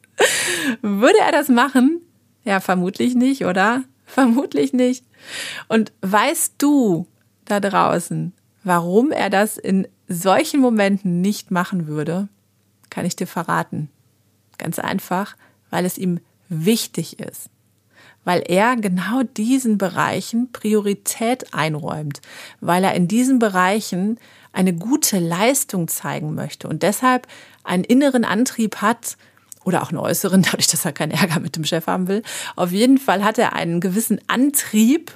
Würde 0.82 1.20
er 1.20 1.34
das 1.34 1.50
machen? 1.50 2.00
Ja, 2.46 2.62
vermutlich 2.62 3.16
nicht, 3.16 3.44
oder? 3.44 3.84
Vermutlich 4.06 4.72
nicht. 4.72 5.04
Und 5.68 5.92
weißt 6.04 6.54
du 6.60 7.06
da 7.44 7.60
draußen, 7.60 8.32
warum 8.64 9.12
er 9.12 9.30
das 9.30 9.58
in 9.58 9.90
solchen 10.08 10.62
Momenten 10.62 11.20
nicht 11.20 11.52
machen 11.52 11.88
würde? 11.88 12.30
Kann 12.90 13.06
ich 13.06 13.18
dir 13.18 13.28
verraten. 13.28 13.90
Ganz 14.64 14.80
einfach, 14.80 15.36
weil 15.72 15.86
es 15.86 15.98
ihm 15.98 16.22
wichtig 16.48 17.20
ist. 17.20 17.50
Weil 18.24 18.42
er 18.48 18.78
genau 18.78 19.24
diesen 19.24 19.78
Bereichen 19.78 20.54
Priorität 20.54 21.54
einräumt. 21.54 22.22
Weil 22.62 22.86
er 22.86 22.96
in 22.96 23.10
diesen 23.10 23.40
Bereichen 23.40 24.18
eine 24.54 24.74
gute 24.74 25.20
Leistung 25.20 25.90
zeigen 25.90 26.34
möchte 26.34 26.70
und 26.70 26.82
deshalb 26.82 27.28
einen 27.66 27.84
inneren 27.84 28.24
Antrieb 28.24 28.78
hat, 28.78 29.18
oder 29.66 29.82
auch 29.82 29.90
einen 29.90 30.00
äußeren, 30.00 30.42
dadurch, 30.52 30.68
dass 30.68 30.86
er 30.86 30.94
keinen 30.94 31.12
Ärger 31.12 31.42
mit 31.42 31.58
dem 31.58 31.66
Chef 31.66 31.88
haben 31.88 32.08
will. 32.08 32.24
Auf 32.56 32.72
jeden 32.72 32.98
Fall 32.98 33.24
hat 33.24 33.38
er 33.38 33.54
einen 33.54 33.82
gewissen 33.82 34.20
Antrieb, 34.28 35.12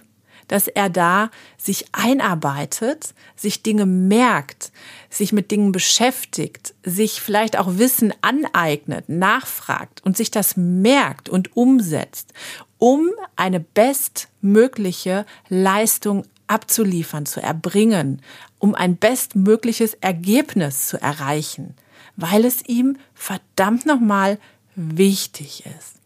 dass 0.48 0.68
er 0.68 0.90
da 0.90 1.30
sich 1.58 1.86
einarbeitet, 1.92 3.14
sich 3.36 3.64
Dinge 3.64 3.86
merkt, 3.86 4.72
sich 5.10 5.34
mit 5.34 5.52
Dingen 5.52 5.72
beschäftigt, 5.72 6.74
sich 6.84 7.22
vielleicht 7.22 7.58
auch 7.58 7.78
Wissen 7.78 8.14
aneignet, 8.22 9.10
nachfragt 9.10 10.02
und 10.04 10.18
sich 10.18 10.32
das 10.32 10.58
merkt 10.58 11.30
und 11.30 11.56
umsetzt, 11.56 12.34
um 12.78 13.10
eine 13.36 13.60
bestmögliche 13.60 15.26
Leistung 15.50 16.24
abzuliefern, 16.48 17.26
zu 17.26 17.42
erbringen, 17.42 18.22
um 18.60 18.74
ein 18.74 18.96
bestmögliches 18.98 19.96
Ergebnis 19.96 20.88
zu 20.88 21.02
erreichen, 21.02 21.76
weil 22.16 22.46
es 22.46 22.64
ihm 22.66 22.98
verdammt 23.14 23.86
nochmal 23.86 24.40
wichtig 24.76 25.66
ist. 25.66 25.97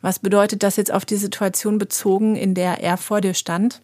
Was 0.00 0.18
bedeutet 0.18 0.62
das 0.62 0.76
jetzt 0.76 0.92
auf 0.92 1.04
die 1.04 1.16
Situation 1.16 1.78
bezogen, 1.78 2.36
in 2.36 2.54
der 2.54 2.80
er 2.80 2.96
vor 2.96 3.20
dir 3.20 3.34
stand 3.34 3.80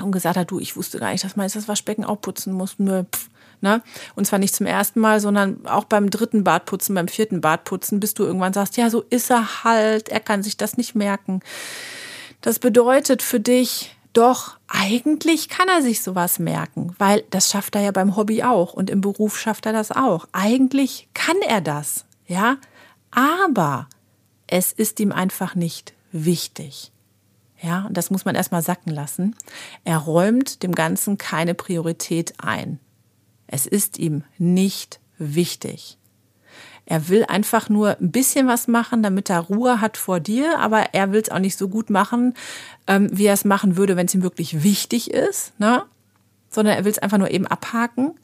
und 0.00 0.12
gesagt 0.12 0.36
hat, 0.36 0.50
du, 0.50 0.58
ich 0.58 0.76
wusste 0.76 0.98
gar 0.98 1.12
nicht, 1.12 1.24
dass 1.24 1.36
man 1.36 1.44
jetzt 1.44 1.56
das 1.56 1.68
Waschbecken 1.68 2.04
auch 2.04 2.20
putzen 2.20 2.52
muss. 2.52 2.78
Nö, 2.78 3.04
pff, 3.04 3.28
ne? 3.60 3.82
Und 4.14 4.26
zwar 4.26 4.38
nicht 4.38 4.54
zum 4.54 4.66
ersten 4.66 5.00
Mal, 5.00 5.20
sondern 5.20 5.66
auch 5.66 5.84
beim 5.84 6.10
dritten 6.10 6.44
Badputzen, 6.44 6.94
beim 6.94 7.08
vierten 7.08 7.40
Badputzen, 7.40 8.00
bis 8.00 8.14
du 8.14 8.24
irgendwann 8.24 8.52
sagst, 8.52 8.76
ja, 8.76 8.90
so 8.90 9.04
ist 9.10 9.30
er 9.30 9.64
halt, 9.64 10.08
er 10.08 10.20
kann 10.20 10.42
sich 10.42 10.56
das 10.56 10.76
nicht 10.76 10.94
merken. 10.94 11.40
Das 12.40 12.58
bedeutet 12.58 13.22
für 13.22 13.40
dich, 13.40 13.96
doch, 14.12 14.56
eigentlich 14.68 15.48
kann 15.48 15.68
er 15.68 15.82
sich 15.82 16.02
sowas 16.02 16.38
merken, 16.38 16.94
weil 16.98 17.24
das 17.30 17.50
schafft 17.50 17.74
er 17.74 17.82
ja 17.82 17.90
beim 17.90 18.16
Hobby 18.16 18.42
auch 18.42 18.72
und 18.72 18.90
im 18.90 19.00
Beruf 19.00 19.38
schafft 19.38 19.66
er 19.66 19.72
das 19.72 19.92
auch. 19.92 20.26
Eigentlich 20.32 21.08
kann 21.14 21.36
er 21.46 21.60
das, 21.60 22.04
ja? 22.26 22.56
Aber 23.10 23.88
es 24.48 24.72
ist 24.72 24.98
ihm 25.00 25.12
einfach 25.12 25.54
nicht 25.54 25.94
wichtig. 26.10 26.90
Ja, 27.60 27.86
und 27.86 27.96
das 27.96 28.10
muss 28.10 28.24
man 28.24 28.34
erstmal 28.34 28.62
sacken 28.62 28.92
lassen. 28.92 29.34
Er 29.84 29.98
räumt 29.98 30.62
dem 30.62 30.74
Ganzen 30.74 31.18
keine 31.18 31.54
Priorität 31.54 32.34
ein. 32.38 32.78
Es 33.46 33.66
ist 33.66 33.98
ihm 33.98 34.24
nicht 34.38 35.00
wichtig. 35.18 35.98
Er 36.86 37.08
will 37.08 37.24
einfach 37.26 37.68
nur 37.68 37.98
ein 38.00 38.10
bisschen 38.10 38.46
was 38.46 38.68
machen, 38.68 39.02
damit 39.02 39.28
er 39.28 39.40
Ruhe 39.40 39.80
hat 39.80 39.96
vor 39.96 40.20
dir, 40.20 40.58
aber 40.58 40.94
er 40.94 41.12
will 41.12 41.20
es 41.20 41.30
auch 41.30 41.38
nicht 41.38 41.58
so 41.58 41.68
gut 41.68 41.90
machen, 41.90 42.34
ähm, 42.86 43.08
wie 43.12 43.26
er 43.26 43.34
es 43.34 43.44
machen 43.44 43.76
würde, 43.76 43.96
wenn 43.96 44.06
es 44.06 44.14
ihm 44.14 44.22
wirklich 44.22 44.62
wichtig 44.62 45.10
ist, 45.10 45.52
ne? 45.58 45.84
sondern 46.48 46.76
er 46.76 46.84
will 46.84 46.92
es 46.92 46.98
einfach 46.98 47.18
nur 47.18 47.30
eben 47.30 47.46
abhaken. 47.46 48.14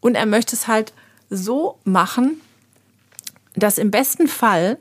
Und 0.00 0.14
er 0.14 0.26
möchte 0.26 0.56
es 0.56 0.68
halt 0.68 0.94
so 1.28 1.78
machen, 1.84 2.40
dass 3.54 3.76
im 3.78 3.90
besten 3.90 4.28
Fall 4.28 4.78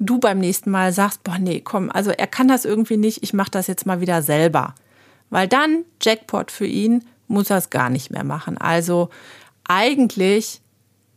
du 0.00 0.18
beim 0.18 0.38
nächsten 0.38 0.70
Mal 0.70 0.92
sagst, 0.92 1.22
boah, 1.22 1.38
nee, 1.38 1.60
komm, 1.60 1.90
also 1.90 2.10
er 2.10 2.26
kann 2.26 2.48
das 2.48 2.64
irgendwie 2.64 2.96
nicht, 2.96 3.22
ich 3.22 3.32
mache 3.32 3.50
das 3.50 3.68
jetzt 3.68 3.86
mal 3.86 4.00
wieder 4.00 4.22
selber. 4.22 4.74
Weil 5.28 5.46
dann, 5.46 5.84
Jackpot 6.02 6.50
für 6.50 6.66
ihn, 6.66 7.04
muss 7.28 7.50
er 7.50 7.58
es 7.58 7.70
gar 7.70 7.90
nicht 7.90 8.10
mehr 8.10 8.24
machen. 8.24 8.58
Also 8.58 9.10
eigentlich 9.64 10.60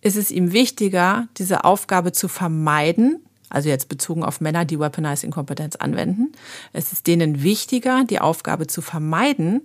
ist 0.01 0.17
es 0.17 0.29
ihm 0.29 0.51
wichtiger, 0.51 1.27
diese 1.37 1.63
Aufgabe 1.63 2.11
zu 2.11 2.27
vermeiden, 2.27 3.19
also 3.49 3.69
jetzt 3.69 3.87
bezogen 3.87 4.23
auf 4.23 4.41
Männer, 4.41 4.65
die 4.65 4.79
Weaponized 4.79 5.23
Inkompetenz 5.23 5.75
anwenden. 5.77 6.33
Es 6.73 6.91
ist 6.91 7.07
denen 7.07 7.41
wichtiger, 7.41 8.03
die 8.03 8.19
Aufgabe 8.19 8.67
zu 8.67 8.81
vermeiden, 8.81 9.61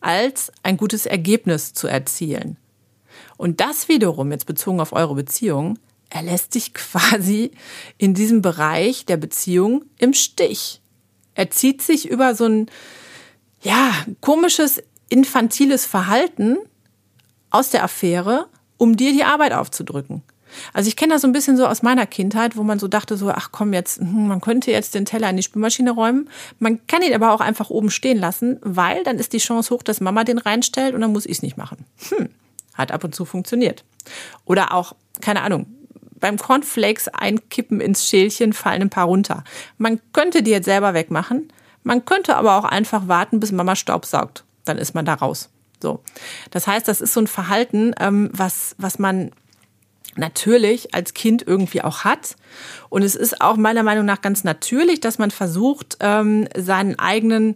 als 0.00 0.52
ein 0.62 0.76
gutes 0.76 1.06
Ergebnis 1.06 1.74
zu 1.74 1.86
erzielen. 1.86 2.56
Und 3.36 3.60
das 3.60 3.88
wiederum, 3.88 4.32
jetzt 4.32 4.46
bezogen 4.46 4.80
auf 4.80 4.92
eure 4.92 5.14
Beziehung, 5.14 5.78
er 6.10 6.22
lässt 6.22 6.52
sich 6.52 6.74
quasi 6.74 7.50
in 7.98 8.14
diesem 8.14 8.42
Bereich 8.42 9.04
der 9.06 9.16
Beziehung 9.16 9.84
im 9.98 10.14
Stich. 10.14 10.80
Er 11.34 11.50
zieht 11.50 11.82
sich 11.82 12.08
über 12.08 12.34
so 12.34 12.46
ein, 12.46 12.66
ja, 13.62 13.92
komisches, 14.20 14.82
infantiles 15.08 15.86
Verhalten 15.86 16.58
aus 17.50 17.70
der 17.70 17.84
Affäre, 17.84 18.48
um 18.76 18.96
dir 18.96 19.12
die 19.12 19.24
Arbeit 19.24 19.52
aufzudrücken. 19.52 20.22
Also 20.72 20.88
ich 20.88 20.96
kenne 20.96 21.12
das 21.12 21.22
so 21.22 21.28
ein 21.28 21.32
bisschen 21.32 21.56
so 21.56 21.66
aus 21.66 21.82
meiner 21.82 22.06
Kindheit, 22.06 22.56
wo 22.56 22.62
man 22.62 22.78
so 22.78 22.88
dachte 22.88 23.16
so, 23.16 23.30
ach 23.30 23.50
komm 23.52 23.72
jetzt, 23.74 24.00
hm, 24.00 24.28
man 24.28 24.40
könnte 24.40 24.70
jetzt 24.70 24.94
den 24.94 25.04
Teller 25.04 25.28
in 25.28 25.36
die 25.36 25.42
Spülmaschine 25.42 25.90
räumen. 25.90 26.30
Man 26.58 26.86
kann 26.86 27.02
ihn 27.02 27.14
aber 27.14 27.32
auch 27.32 27.40
einfach 27.40 27.70
oben 27.70 27.90
stehen 27.90 28.18
lassen, 28.18 28.58
weil 28.62 29.04
dann 29.04 29.18
ist 29.18 29.32
die 29.32 29.38
Chance 29.38 29.74
hoch, 29.74 29.82
dass 29.82 30.00
Mama 30.00 30.24
den 30.24 30.38
reinstellt 30.38 30.94
und 30.94 31.02
dann 31.02 31.12
muss 31.12 31.26
ich 31.26 31.32
es 31.32 31.42
nicht 31.42 31.56
machen. 31.56 31.84
Hm, 32.08 32.30
hat 32.74 32.92
ab 32.92 33.04
und 33.04 33.14
zu 33.14 33.24
funktioniert. 33.24 33.84
Oder 34.44 34.72
auch, 34.72 34.94
keine 35.20 35.42
Ahnung, 35.42 35.66
beim 36.20 36.38
Cornflakes 36.38 37.08
einkippen 37.08 37.80
ins 37.80 38.08
Schälchen 38.08 38.52
fallen 38.52 38.82
ein 38.82 38.90
paar 38.90 39.06
runter. 39.06 39.44
Man 39.76 40.00
könnte 40.12 40.42
die 40.42 40.50
jetzt 40.50 40.66
selber 40.66 40.94
wegmachen. 40.94 41.52
Man 41.82 42.04
könnte 42.04 42.36
aber 42.36 42.56
auch 42.56 42.64
einfach 42.64 43.08
warten, 43.08 43.40
bis 43.40 43.52
Mama 43.52 43.76
Staub 43.76 44.04
saugt. 44.04 44.44
Dann 44.64 44.78
ist 44.78 44.94
man 44.94 45.04
da 45.04 45.14
raus. 45.14 45.50
So. 45.82 46.02
Das 46.50 46.66
heißt, 46.66 46.88
das 46.88 47.00
ist 47.00 47.14
so 47.14 47.20
ein 47.20 47.26
Verhalten, 47.26 47.94
ähm, 48.00 48.30
was, 48.32 48.74
was 48.78 48.98
man 48.98 49.30
natürlich 50.16 50.94
als 50.94 51.14
Kind 51.14 51.46
irgendwie 51.46 51.82
auch 51.82 52.04
hat. 52.04 52.36
Und 52.88 53.02
es 53.02 53.14
ist 53.14 53.40
auch 53.40 53.56
meiner 53.56 53.82
Meinung 53.82 54.04
nach 54.04 54.20
ganz 54.20 54.44
natürlich, 54.44 55.00
dass 55.00 55.18
man 55.18 55.30
versucht, 55.30 55.96
ähm, 56.00 56.48
seinen 56.56 56.98
eigenen 56.98 57.54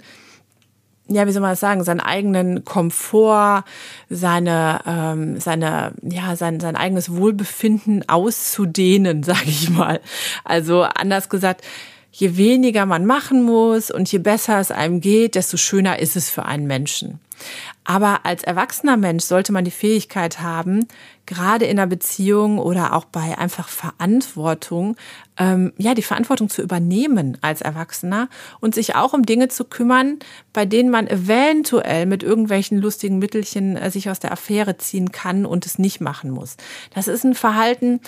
ja, 1.08 1.26
wie 1.26 1.32
soll 1.32 1.42
man 1.42 1.52
das 1.52 1.60
sagen, 1.60 1.84
seinen 1.84 2.00
eigenen 2.00 2.64
Komfort, 2.64 3.64
seine, 4.08 4.80
ähm, 4.86 5.40
seine, 5.40 5.92
ja, 6.02 6.36
sein, 6.36 6.60
sein 6.60 6.76
eigenes 6.76 7.14
Wohlbefinden 7.14 8.08
auszudehnen, 8.08 9.22
sage 9.22 9.48
ich 9.48 9.70
mal. 9.70 10.00
Also 10.44 10.82
anders 10.82 11.28
gesagt, 11.28 11.62
je 12.12 12.36
weniger 12.36 12.86
man 12.86 13.06
machen 13.06 13.42
muss 13.42 13.90
und 13.90 14.10
je 14.12 14.18
besser 14.18 14.60
es 14.60 14.70
einem 14.70 15.00
geht, 15.00 15.34
desto 15.34 15.56
schöner 15.56 15.98
ist 15.98 16.16
es 16.16 16.30
für 16.30 16.44
einen 16.44 16.66
Menschen. 16.66 17.20
Aber 17.84 18.24
als 18.24 18.42
erwachsener 18.42 18.96
Mensch 18.96 19.24
sollte 19.24 19.52
man 19.52 19.64
die 19.64 19.70
Fähigkeit 19.70 20.40
haben, 20.40 20.86
gerade 21.26 21.64
in 21.64 21.78
einer 21.78 21.86
Beziehung 21.86 22.58
oder 22.58 22.94
auch 22.94 23.04
bei 23.04 23.38
einfach 23.38 23.68
Verantwortung, 23.68 24.96
ähm, 25.36 25.72
ja, 25.76 25.94
die 25.94 26.02
Verantwortung 26.02 26.48
zu 26.48 26.62
übernehmen 26.62 27.38
als 27.40 27.60
Erwachsener 27.60 28.28
und 28.60 28.74
sich 28.74 28.94
auch 28.96 29.12
um 29.12 29.24
Dinge 29.24 29.48
zu 29.48 29.64
kümmern, 29.64 30.18
bei 30.52 30.66
denen 30.66 30.90
man 30.90 31.06
eventuell 31.06 32.06
mit 32.06 32.22
irgendwelchen 32.22 32.78
lustigen 32.78 33.18
Mittelchen 33.18 33.76
äh, 33.76 33.90
sich 33.90 34.10
aus 34.10 34.20
der 34.20 34.32
Affäre 34.32 34.78
ziehen 34.78 35.12
kann 35.12 35.46
und 35.46 35.66
es 35.66 35.78
nicht 35.78 36.00
machen 36.00 36.30
muss. 36.30 36.56
Das 36.94 37.08
ist 37.08 37.24
ein 37.24 37.34
Verhalten, 37.34 38.00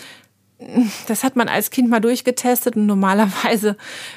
das 1.09 1.25
hat 1.25 1.37
man 1.37 1.49
als 1.49 1.71
Kind 1.71 1.91
mal 1.91 2.01
durchgetestet 2.01 2.77
und 2.77 2.87
normalerweise 2.87 3.77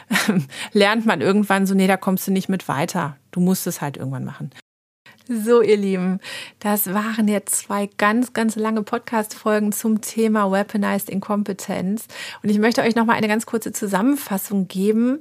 lernt 0.72 1.06
man 1.06 1.22
irgendwann 1.22 1.66
so, 1.66 1.74
nee, 1.74 1.88
da 1.88 1.98
kommst 1.98 2.28
du 2.28 2.32
nicht 2.32 2.50
mit 2.50 2.68
weiter. 2.68 3.18
Du 3.32 3.40
musst 3.40 3.68
es 3.68 3.82
halt 3.82 3.98
irgendwann 3.98 4.26
machen. 4.26 4.52
So, 5.30 5.62
ihr 5.62 5.76
Lieben, 5.76 6.22
das 6.60 6.94
waren 6.94 7.28
jetzt 7.28 7.54
zwei 7.56 7.90
ganz, 7.98 8.32
ganz 8.32 8.56
lange 8.56 8.82
Podcast-Folgen 8.82 9.74
zum 9.74 10.00
Thema 10.00 10.50
Weaponized 10.50 11.10
Inkompetenz. 11.10 12.08
Und 12.44 12.50
ich 12.50 12.60
möchte 12.60 12.82
euch 12.82 12.96
nochmal 12.96 13.18
eine 13.18 13.28
ganz 13.28 13.46
kurze 13.46 13.74
Zusammenfassung 13.74 14.70
geben. 14.70 15.20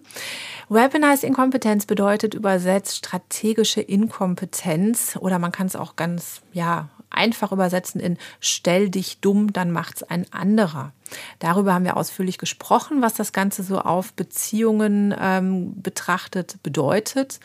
Weaponized 0.68 1.24
Inkompetenz 1.24 1.86
bedeutet 1.86 2.34
übersetzt 2.34 2.98
strategische 2.98 3.80
Inkompetenz 3.80 5.18
oder 5.20 5.40
man 5.40 5.50
kann 5.50 5.66
es 5.66 5.74
auch 5.74 5.96
ganz, 5.96 6.40
ja, 6.52 6.88
einfach 7.10 7.50
übersetzen 7.50 8.00
in 8.00 8.18
stell 8.40 8.90
dich 8.90 9.20
dumm, 9.20 9.52
dann 9.52 9.70
macht's 9.72 10.02
ein 10.02 10.26
anderer. 10.32 10.92
Darüber 11.38 11.74
haben 11.74 11.84
wir 11.84 11.96
ausführlich 11.96 12.38
gesprochen, 12.38 13.02
was 13.02 13.14
das 13.14 13.32
Ganze 13.32 13.62
so 13.62 13.80
auf 13.80 14.12
Beziehungen 14.12 15.14
ähm, 15.18 15.80
betrachtet 15.80 16.62
bedeutet. 16.62 17.40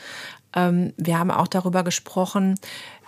Ähm, 0.56 0.94
wir 0.98 1.18
haben 1.20 1.32
auch 1.32 1.48
darüber 1.48 1.84
gesprochen, 1.84 2.56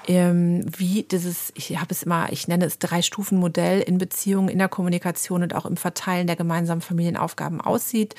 ähm, 0.08 0.66
wie 0.78 1.04
dieses, 1.04 1.52
ich 1.56 1.78
habe 1.78 1.92
es 1.92 2.04
immer, 2.04 2.32
ich 2.32 2.48
nenne 2.48 2.66
es 2.66 2.80
Drei-Stufen-Modell 2.80 3.82
in 3.82 3.98
Beziehungen, 3.98 4.50
in 4.50 4.60
der 4.60 4.68
Kommunikation 4.68 5.44
und 5.44 5.56
auch 5.56 5.66
im 5.66 5.78
Verteilen 5.78 6.28
der 6.28 6.36
gemeinsamen 6.36 6.82
Familienaufgaben 6.82 7.62
aussieht. 7.62 8.16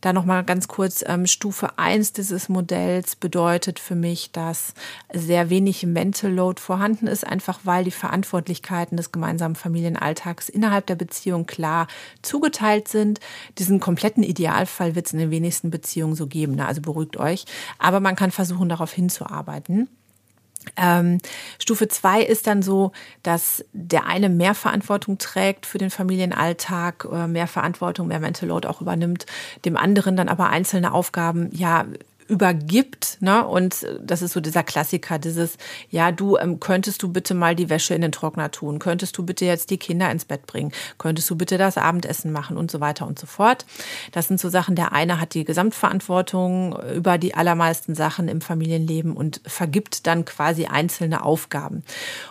Da 0.00 0.12
nochmal 0.12 0.44
ganz 0.44 0.68
kurz, 0.68 1.04
ähm, 1.06 1.26
Stufe 1.26 1.78
1 1.78 2.12
dieses 2.12 2.48
Modells 2.48 3.16
bedeutet 3.16 3.78
für 3.78 3.94
mich, 3.94 4.32
dass 4.32 4.74
sehr 5.12 5.50
wenig 5.50 5.84
Mental 5.84 6.32
Load 6.32 6.60
vorhanden 6.60 7.06
ist, 7.06 7.26
einfach 7.26 7.60
weil 7.64 7.84
die 7.84 7.90
Verantwortlichkeiten 7.90 8.96
des 8.96 9.12
gemeinsamen 9.12 9.54
Familienalltags 9.54 10.48
innerhalb 10.48 10.86
der 10.86 10.96
Beziehung 10.96 11.46
klar 11.46 11.88
zugeteilt 12.22 12.88
sind. 12.88 13.20
Diesen 13.58 13.80
kompletten 13.80 14.22
Idealfall 14.22 14.94
wird 14.94 15.06
es 15.06 15.12
in 15.12 15.18
den 15.18 15.30
wenigsten 15.30 15.70
Beziehungen 15.70 16.14
so 16.14 16.26
geben, 16.26 16.54
ne? 16.54 16.66
also 16.66 16.80
beruhigt 16.80 17.16
euch. 17.16 17.44
Aber 17.78 18.00
man 18.00 18.16
kann 18.16 18.30
versuchen, 18.30 18.68
darauf 18.68 18.92
hinzuarbeiten. 18.92 19.88
Ähm, 20.76 21.18
Stufe 21.58 21.88
zwei 21.88 22.22
ist 22.22 22.46
dann 22.46 22.62
so, 22.62 22.92
dass 23.22 23.64
der 23.72 24.06
eine 24.06 24.28
mehr 24.28 24.54
Verantwortung 24.54 25.18
trägt 25.18 25.66
für 25.66 25.78
den 25.78 25.90
Familienalltag, 25.90 27.06
äh, 27.10 27.26
mehr 27.26 27.46
Verantwortung, 27.46 28.08
mehr 28.08 28.20
Mental 28.20 28.48
Load 28.48 28.66
auch 28.68 28.80
übernimmt, 28.80 29.26
dem 29.64 29.76
anderen 29.76 30.16
dann 30.16 30.28
aber 30.28 30.48
einzelne 30.50 30.92
Aufgaben 30.92 31.50
ja 31.52 31.86
übergibt. 32.28 33.16
Ne? 33.20 33.46
Und 33.46 33.86
das 34.00 34.22
ist 34.22 34.32
so 34.34 34.40
dieser 34.40 34.62
Klassiker, 34.62 35.18
dieses, 35.18 35.56
ja, 35.90 36.12
du 36.12 36.36
ähm, 36.36 36.60
könntest 36.60 37.02
du 37.02 37.08
bitte 37.08 37.34
mal 37.34 37.56
die 37.56 37.70
Wäsche 37.70 37.94
in 37.94 38.02
den 38.02 38.12
Trockner 38.12 38.50
tun, 38.50 38.78
könntest 38.78 39.16
du 39.16 39.24
bitte 39.24 39.46
jetzt 39.46 39.70
die 39.70 39.78
Kinder 39.78 40.10
ins 40.10 40.26
Bett 40.26 40.46
bringen, 40.46 40.72
könntest 40.98 41.28
du 41.30 41.36
bitte 41.36 41.56
das 41.56 41.78
Abendessen 41.78 42.30
machen 42.30 42.58
und 42.58 42.70
so 42.70 42.80
weiter 42.80 43.06
und 43.06 43.18
so 43.18 43.26
fort. 43.26 43.64
Das 44.12 44.28
sind 44.28 44.38
so 44.38 44.50
Sachen, 44.50 44.76
der 44.76 44.92
eine 44.92 45.20
hat 45.20 45.32
die 45.34 45.44
Gesamtverantwortung 45.44 46.78
über 46.94 47.16
die 47.16 47.34
allermeisten 47.34 47.94
Sachen 47.94 48.28
im 48.28 48.42
Familienleben 48.42 49.16
und 49.16 49.40
vergibt 49.46 50.06
dann 50.06 50.26
quasi 50.26 50.66
einzelne 50.66 51.24
Aufgaben. 51.24 51.82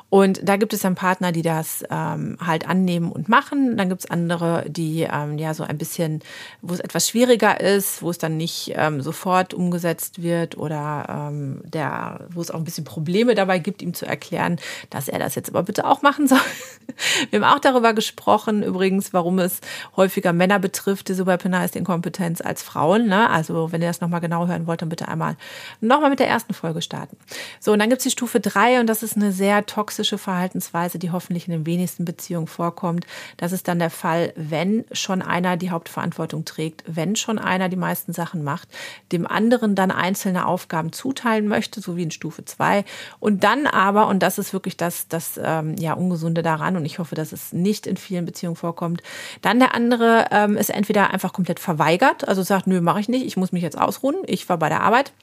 Und 0.09 0.47
da 0.47 0.57
gibt 0.57 0.73
es 0.73 0.81
dann 0.81 0.95
Partner, 0.95 1.31
die 1.31 1.41
das 1.41 1.83
ähm, 1.89 2.37
halt 2.39 2.69
annehmen 2.69 3.11
und 3.11 3.27
machen. 3.29 3.75
Dann 3.77 3.89
gibt 3.89 4.05
es 4.05 4.11
andere, 4.11 4.65
die 4.69 5.07
ähm, 5.11 5.37
ja 5.37 5.53
so 5.53 5.63
ein 5.63 5.77
bisschen, 5.77 6.21
wo 6.61 6.73
es 6.73 6.79
etwas 6.79 7.09
schwieriger 7.09 7.59
ist, 7.59 8.01
wo 8.01 8.09
es 8.09 8.17
dann 8.17 8.37
nicht 8.37 8.73
ähm, 8.75 9.01
sofort 9.01 9.53
umgesetzt 9.53 9.86
wird 9.95 10.57
oder 10.57 11.29
ähm, 11.31 11.61
der, 11.63 12.27
wo 12.29 12.41
es 12.41 12.51
auch 12.51 12.57
ein 12.57 12.63
bisschen 12.63 12.83
Probleme 12.83 13.35
dabei 13.35 13.59
gibt, 13.59 13.81
ihm 13.81 13.93
zu 13.93 14.05
erklären, 14.05 14.57
dass 14.89 15.07
er 15.07 15.19
das 15.19 15.35
jetzt 15.35 15.49
aber 15.49 15.63
bitte 15.63 15.85
auch 15.85 16.01
machen 16.01 16.27
soll. 16.27 16.39
Wir 17.29 17.41
haben 17.41 17.55
auch 17.55 17.59
darüber 17.59 17.93
gesprochen, 17.93 18.63
übrigens, 18.63 19.13
warum 19.13 19.39
es 19.39 19.59
häufiger 19.95 20.33
Männer 20.33 20.59
betrifft, 20.59 21.09
diese 21.09 21.25
Weaponized 21.25 21.75
Inkompetenz 21.75 22.41
als 22.41 22.63
Frauen. 22.63 23.07
Ne? 23.07 23.29
Also, 23.29 23.71
wenn 23.71 23.81
ihr 23.81 23.87
das 23.87 24.01
nochmal 24.01 24.21
genau 24.21 24.47
hören 24.47 24.67
wollt, 24.67 24.81
dann 24.81 24.89
bitte 24.89 25.07
einmal 25.07 25.35
nochmal 25.81 26.09
mit 26.09 26.19
der 26.19 26.27
ersten 26.27 26.53
Folge 26.53 26.81
starten. 26.81 27.17
So, 27.59 27.73
und 27.73 27.79
dann 27.79 27.89
gibt 27.89 27.99
es 27.99 28.03
die 28.03 28.11
Stufe 28.11 28.39
drei 28.39 28.79
und 28.79 28.87
das 28.87 29.03
ist 29.03 29.15
eine 29.15 29.31
sehr 29.31 29.65
toxische 29.65 30.17
Verhaltensweise, 30.17 30.99
die 30.99 31.11
hoffentlich 31.11 31.47
in 31.47 31.53
den 31.53 31.65
wenigsten 31.65 32.05
Beziehungen 32.05 32.47
vorkommt. 32.47 33.05
Das 33.37 33.51
ist 33.51 33.67
dann 33.67 33.79
der 33.79 33.89
Fall, 33.89 34.33
wenn 34.35 34.85
schon 34.91 35.21
einer 35.21 35.57
die 35.57 35.71
Hauptverantwortung 35.71 36.45
trägt, 36.45 36.83
wenn 36.87 37.15
schon 37.15 37.39
einer 37.39 37.69
die 37.69 37.75
meisten 37.75 38.13
Sachen 38.13 38.43
macht, 38.43 38.69
dem 39.11 39.27
anderen 39.27 39.75
dann 39.77 39.91
einzelne 39.91 40.45
Aufgaben 40.45 40.91
zuteilen 40.91 41.47
möchte, 41.47 41.81
so 41.81 41.95
wie 41.95 42.03
in 42.03 42.11
Stufe 42.11 42.45
2. 42.45 42.83
Und 43.19 43.43
dann 43.43 43.67
aber, 43.67 44.07
und 44.07 44.21
das 44.23 44.37
ist 44.37 44.53
wirklich 44.53 44.77
das, 44.77 45.07
das 45.07 45.39
ähm, 45.43 45.75
ja, 45.77 45.93
Ungesunde 45.93 46.43
daran, 46.43 46.75
und 46.77 46.85
ich 46.85 46.99
hoffe, 46.99 47.15
dass 47.15 47.31
es 47.31 47.53
nicht 47.53 47.87
in 47.87 47.97
vielen 47.97 48.25
Beziehungen 48.25 48.55
vorkommt, 48.55 49.01
dann 49.41 49.59
der 49.59 49.73
andere 49.73 50.27
ähm, 50.31 50.57
ist 50.57 50.69
entweder 50.69 51.11
einfach 51.11 51.33
komplett 51.33 51.59
verweigert, 51.59 52.27
also 52.27 52.43
sagt, 52.43 52.67
nö, 52.67 52.81
mache 52.81 52.99
ich 52.99 53.09
nicht, 53.09 53.25
ich 53.25 53.37
muss 53.37 53.51
mich 53.51 53.63
jetzt 53.63 53.77
ausruhen, 53.77 54.15
ich 54.25 54.47
war 54.49 54.57
bei 54.57 54.69
der 54.69 54.81
Arbeit 54.81 55.13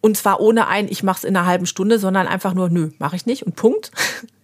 und 0.00 0.16
zwar 0.16 0.40
ohne 0.40 0.66
ein, 0.66 0.88
ich 0.88 1.02
mache 1.02 1.18
es 1.18 1.24
in 1.24 1.36
einer 1.36 1.46
halben 1.46 1.66
Stunde, 1.66 1.98
sondern 1.98 2.26
einfach 2.26 2.54
nur, 2.54 2.70
nö, 2.70 2.90
mache 2.98 3.16
ich 3.16 3.26
nicht 3.26 3.44
und 3.44 3.56
Punkt. 3.56 3.90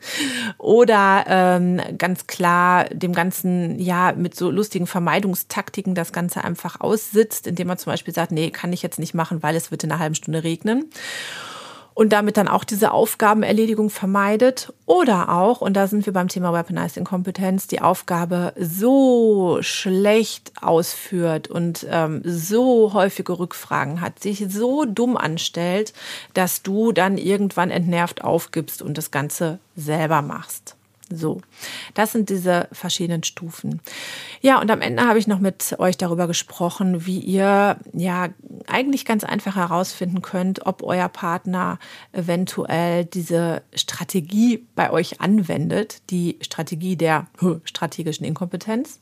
Oder 0.59 1.25
ähm, 1.27 1.81
ganz 1.99 2.27
klar 2.27 2.85
dem 2.91 3.13
Ganzen, 3.13 3.79
ja, 3.79 4.13
mit 4.13 4.37
so 4.37 4.51
lustigen 4.51 4.87
Vermeidungstaktiken 4.87 5.95
das 5.95 6.13
Ganze 6.13 6.45
einfach 6.45 6.81
aussitzt, 6.81 7.47
indem 7.47 7.69
man 7.69 7.79
zum 7.79 7.93
Beispiel 7.93 8.15
sagt, 8.15 8.33
nee, 8.33 8.51
kann 8.51 8.73
ich 8.73 8.83
jetzt 8.83 8.99
nicht 8.99 9.15
machen, 9.15 9.43
weil 9.43 9.57
es 9.57 9.71
wird 9.71 9.83
in 9.83 9.91
einer 9.91 10.01
halben 10.01 10.15
Stunde 10.15 10.45
regnen 10.45 10.91
und 11.97 12.13
damit 12.13 12.37
dann 12.37 12.47
auch 12.47 12.65
diese 12.65 12.93
Aufgabenerledigung 12.93 13.89
vermeidet 13.89 14.71
oder 14.85 15.31
auch, 15.31 15.63
und 15.63 15.75
da 15.75 15.87
sind 15.87 16.05
wir 16.05 16.13
beim 16.13 16.29
Thema 16.29 16.53
Weaponized 16.53 16.99
Inkompetenz, 16.99 17.69
die 17.69 17.81
Aufgabe 17.81 18.53
so 18.61 19.59
schlecht 19.63 20.53
ausführt 20.61 21.49
und 21.49 21.87
ähm, 21.91 22.21
so 22.23 22.93
häufige 22.93 23.39
Rückfragen 23.39 24.03
hat, 24.03 24.21
sich 24.21 24.45
so 24.51 24.85
dumm 24.85 25.17
anstellt, 25.17 25.95
dass 26.35 26.63
du 26.63 26.93
dann 26.93 27.17
irgendwann 27.17 27.71
entnervt 27.71 28.23
aufgibst 28.23 28.83
und 28.83 28.99
das 28.99 29.11
Ganze 29.11 29.59
selber 29.75 30.21
machst. 30.21 30.77
So, 31.09 31.41
das 31.95 32.11
sind 32.11 32.31
diese 32.31 32.69
verschiedenen 32.73 33.23
Stufen. 33.23 33.81
Ja, 34.41 34.61
und 34.61 34.71
am 34.73 34.81
Ende 34.81 35.07
habe 35.07 35.21
ich 35.21 35.29
noch 35.29 35.39
mit 35.39 35.77
euch 35.79 35.97
darüber 35.97 36.27
gesprochen, 36.27 37.07
wie 37.07 37.21
ihr 37.21 37.77
ja 37.93 38.29
eigentlich 38.67 39.05
ganz 39.05 39.23
einfach 39.23 39.55
herausfinden 39.55 40.21
könnt, 40.21 40.67
ob 40.67 40.83
euer 40.83 41.09
Partner 41.09 41.79
eventuell 42.13 43.05
diese 43.05 43.63
Strategie 43.73 44.67
bei 44.75 44.91
euch 44.91 45.21
anwendet, 45.21 46.03
die 46.11 46.39
Strategie 46.41 46.97
der 46.97 47.29
strategischen 47.65 48.27
Inkompetenz. 48.27 48.99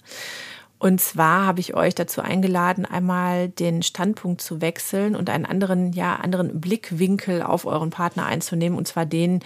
Und 0.84 1.00
zwar 1.00 1.46
habe 1.46 1.60
ich 1.60 1.72
euch 1.72 1.94
dazu 1.94 2.20
eingeladen, 2.20 2.84
einmal 2.84 3.48
den 3.48 3.82
Standpunkt 3.82 4.42
zu 4.42 4.60
wechseln 4.60 5.16
und 5.16 5.30
einen 5.30 5.46
anderen, 5.46 5.94
ja, 5.94 6.16
anderen 6.16 6.60
Blickwinkel 6.60 7.40
auf 7.40 7.64
euren 7.64 7.88
Partner 7.88 8.26
einzunehmen. 8.26 8.76
Und 8.76 8.86
zwar 8.86 9.06
den, 9.06 9.40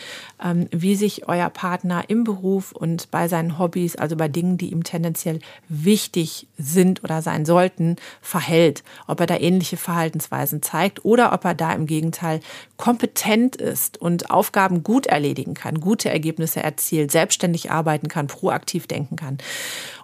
ähm, 0.44 0.66
wie 0.72 0.96
sich 0.96 1.28
euer 1.28 1.48
Partner 1.48 2.02
im 2.08 2.24
Beruf 2.24 2.72
und 2.72 3.12
bei 3.12 3.28
seinen 3.28 3.56
Hobbys, 3.56 3.94
also 3.94 4.16
bei 4.16 4.26
Dingen, 4.26 4.58
die 4.58 4.72
ihm 4.72 4.82
tendenziell 4.82 5.38
wichtig 5.68 6.48
sind 6.58 7.04
oder 7.04 7.22
sein 7.22 7.44
sollten, 7.44 7.94
verhält. 8.20 8.82
Ob 9.06 9.20
er 9.20 9.26
da 9.26 9.36
ähnliche 9.36 9.76
Verhaltensweisen 9.76 10.60
zeigt 10.60 11.04
oder 11.04 11.32
ob 11.32 11.44
er 11.44 11.54
da 11.54 11.72
im 11.72 11.86
Gegenteil 11.86 12.40
kompetent 12.78 13.54
ist 13.54 13.96
und 14.02 14.32
Aufgaben 14.32 14.82
gut 14.82 15.06
erledigen 15.06 15.54
kann, 15.54 15.78
gute 15.78 16.10
Ergebnisse 16.10 16.64
erzielt, 16.64 17.12
selbstständig 17.12 17.70
arbeiten 17.70 18.08
kann, 18.08 18.26
proaktiv 18.26 18.88
denken 18.88 19.14
kann. 19.14 19.38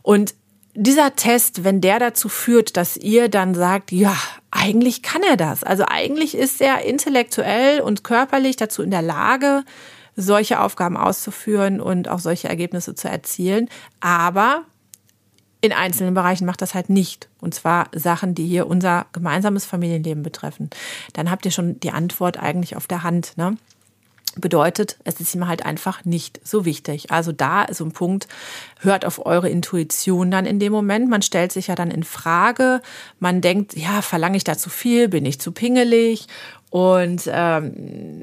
Und 0.02 0.36
dieser 0.74 1.14
Test, 1.14 1.64
wenn 1.64 1.80
der 1.80 1.98
dazu 1.98 2.28
führt, 2.28 2.76
dass 2.76 2.96
ihr 2.96 3.28
dann 3.28 3.54
sagt, 3.54 3.92
ja, 3.92 4.16
eigentlich 4.50 5.02
kann 5.02 5.22
er 5.22 5.36
das. 5.36 5.62
Also 5.62 5.84
eigentlich 5.86 6.36
ist 6.36 6.60
er 6.60 6.84
intellektuell 6.84 7.80
und 7.80 8.04
körperlich 8.04 8.56
dazu 8.56 8.82
in 8.82 8.90
der 8.90 9.02
Lage, 9.02 9.64
solche 10.16 10.60
Aufgaben 10.60 10.96
auszuführen 10.96 11.80
und 11.80 12.08
auch 12.08 12.18
solche 12.18 12.48
Ergebnisse 12.48 12.94
zu 12.94 13.08
erzielen. 13.08 13.68
Aber 14.00 14.64
in 15.60 15.72
einzelnen 15.72 16.14
Bereichen 16.14 16.44
macht 16.44 16.60
das 16.60 16.74
halt 16.74 16.90
nicht. 16.90 17.28
Und 17.40 17.54
zwar 17.54 17.88
Sachen, 17.94 18.34
die 18.34 18.46
hier 18.46 18.66
unser 18.66 19.06
gemeinsames 19.12 19.64
Familienleben 19.64 20.22
betreffen. 20.22 20.70
Dann 21.14 21.30
habt 21.30 21.46
ihr 21.46 21.52
schon 21.52 21.80
die 21.80 21.90
Antwort 21.90 22.38
eigentlich 22.38 22.76
auf 22.76 22.86
der 22.86 23.02
Hand. 23.02 23.32
Ne? 23.36 23.56
Bedeutet, 24.36 24.96
es 25.04 25.20
ist 25.20 25.34
ihm 25.34 25.46
halt 25.46 25.64
einfach 25.64 26.04
nicht 26.04 26.40
so 26.42 26.64
wichtig. 26.64 27.12
Also 27.12 27.30
da 27.30 27.62
ist 27.62 27.78
so 27.78 27.84
ein 27.84 27.92
Punkt, 27.92 28.26
hört 28.80 29.04
auf 29.04 29.24
eure 29.24 29.48
Intuition 29.48 30.30
dann 30.30 30.44
in 30.44 30.58
dem 30.58 30.72
Moment. 30.72 31.08
Man 31.08 31.22
stellt 31.22 31.52
sich 31.52 31.68
ja 31.68 31.76
dann 31.76 31.90
in 31.90 32.02
Frage. 32.02 32.82
Man 33.20 33.40
denkt, 33.40 33.76
ja, 33.76 34.02
verlange 34.02 34.36
ich 34.36 34.44
da 34.44 34.58
zu 34.58 34.70
viel? 34.70 35.08
Bin 35.08 35.24
ich 35.24 35.40
zu 35.40 35.52
pingelig? 35.52 36.26
Und 36.70 37.30
ähm, 37.32 38.22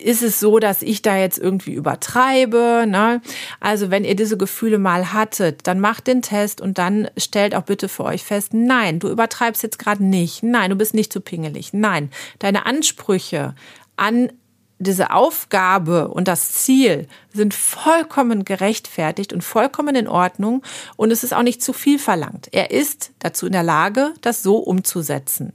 ist 0.00 0.22
es 0.22 0.38
so, 0.38 0.60
dass 0.60 0.82
ich 0.82 1.02
da 1.02 1.16
jetzt 1.16 1.38
irgendwie 1.38 1.72
übertreibe? 1.72 2.84
Ne? 2.86 3.20
Also 3.58 3.90
wenn 3.90 4.04
ihr 4.04 4.14
diese 4.14 4.36
Gefühle 4.36 4.78
mal 4.78 5.12
hattet, 5.12 5.66
dann 5.66 5.80
macht 5.80 6.06
den 6.06 6.22
Test 6.22 6.60
und 6.60 6.78
dann 6.78 7.10
stellt 7.16 7.56
auch 7.56 7.62
bitte 7.62 7.88
für 7.88 8.04
euch 8.04 8.22
fest, 8.22 8.54
nein, 8.54 9.00
du 9.00 9.08
übertreibst 9.08 9.64
jetzt 9.64 9.80
gerade 9.80 10.04
nicht. 10.04 10.44
Nein, 10.44 10.70
du 10.70 10.76
bist 10.76 10.94
nicht 10.94 11.12
zu 11.12 11.20
pingelig. 11.20 11.72
Nein, 11.72 12.10
deine 12.38 12.64
Ansprüche 12.64 13.56
an 13.96 14.30
diese 14.80 15.12
Aufgabe 15.12 16.08
und 16.08 16.26
das 16.26 16.52
Ziel 16.52 17.06
sind 17.32 17.54
vollkommen 17.54 18.44
gerechtfertigt 18.44 19.32
und 19.32 19.44
vollkommen 19.44 19.94
in 19.94 20.08
Ordnung 20.08 20.62
und 20.96 21.10
es 21.10 21.22
ist 21.22 21.34
auch 21.34 21.42
nicht 21.42 21.62
zu 21.62 21.72
viel 21.72 21.98
verlangt. 21.98 22.48
Er 22.52 22.70
ist 22.70 23.12
dazu 23.18 23.46
in 23.46 23.52
der 23.52 23.62
Lage, 23.62 24.14
das 24.22 24.42
so 24.42 24.56
umzusetzen. 24.56 25.52